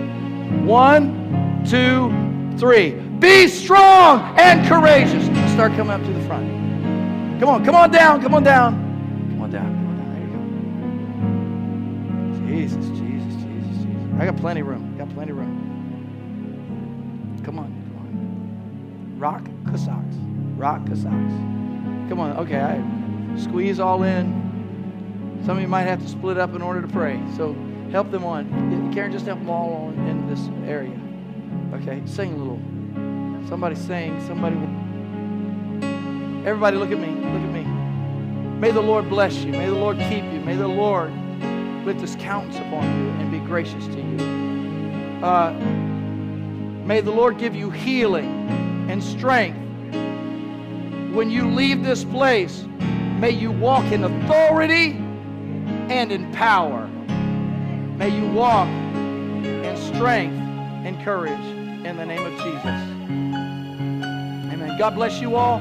[0.65, 2.11] One, two,
[2.59, 2.93] three.
[2.93, 5.23] Be strong and courageous.
[5.53, 6.49] Start coming up to the front.
[7.41, 8.88] Come on, come on down, come on down.
[9.47, 9.73] Down.
[9.97, 10.29] There you
[12.37, 12.47] go.
[12.47, 14.21] Jesus, Jesus, Jesus, Jesus.
[14.21, 14.95] I got plenty of room.
[14.99, 15.57] Got plenty of room.
[17.45, 19.19] Come on, come on.
[19.19, 20.17] Rock Cossacks.
[20.59, 21.33] Rock Cossacks.
[22.11, 22.83] Come on, okay, I
[23.39, 25.41] squeeze all in.
[25.47, 27.19] Some of you might have to split up in order to pray.
[27.35, 27.57] So
[27.91, 28.93] help them on.
[28.93, 31.01] Karen, just help them all on in this area.
[31.73, 32.61] Okay, sing a little.
[33.49, 34.21] Somebody sing.
[34.27, 34.57] Somebody.
[36.47, 37.09] Everybody, look at me.
[37.09, 37.65] Look at me.
[38.59, 39.53] May the Lord bless you.
[39.53, 40.41] May the Lord keep you.
[40.41, 41.13] May the Lord
[41.85, 45.25] lift his countenance upon you and be gracious to you.
[45.25, 45.53] Uh,
[46.85, 49.59] may the Lord give you healing and strength
[51.19, 52.65] when you leave this place,
[53.19, 54.93] may you walk in authority
[55.89, 56.87] and in power.
[57.97, 60.39] May you walk in strength
[60.87, 61.33] and courage
[61.85, 62.65] in the name of Jesus.
[64.53, 64.79] Amen.
[64.79, 65.61] God bless you all.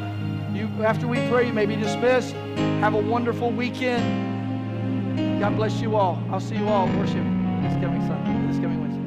[0.57, 2.33] You, after we pray, you may be dismissed.
[2.81, 5.39] Have a wonderful weekend.
[5.39, 6.19] God bless you all.
[6.31, 7.23] I'll see you all worship
[7.61, 9.06] this coming Sunday, this coming Wednesday.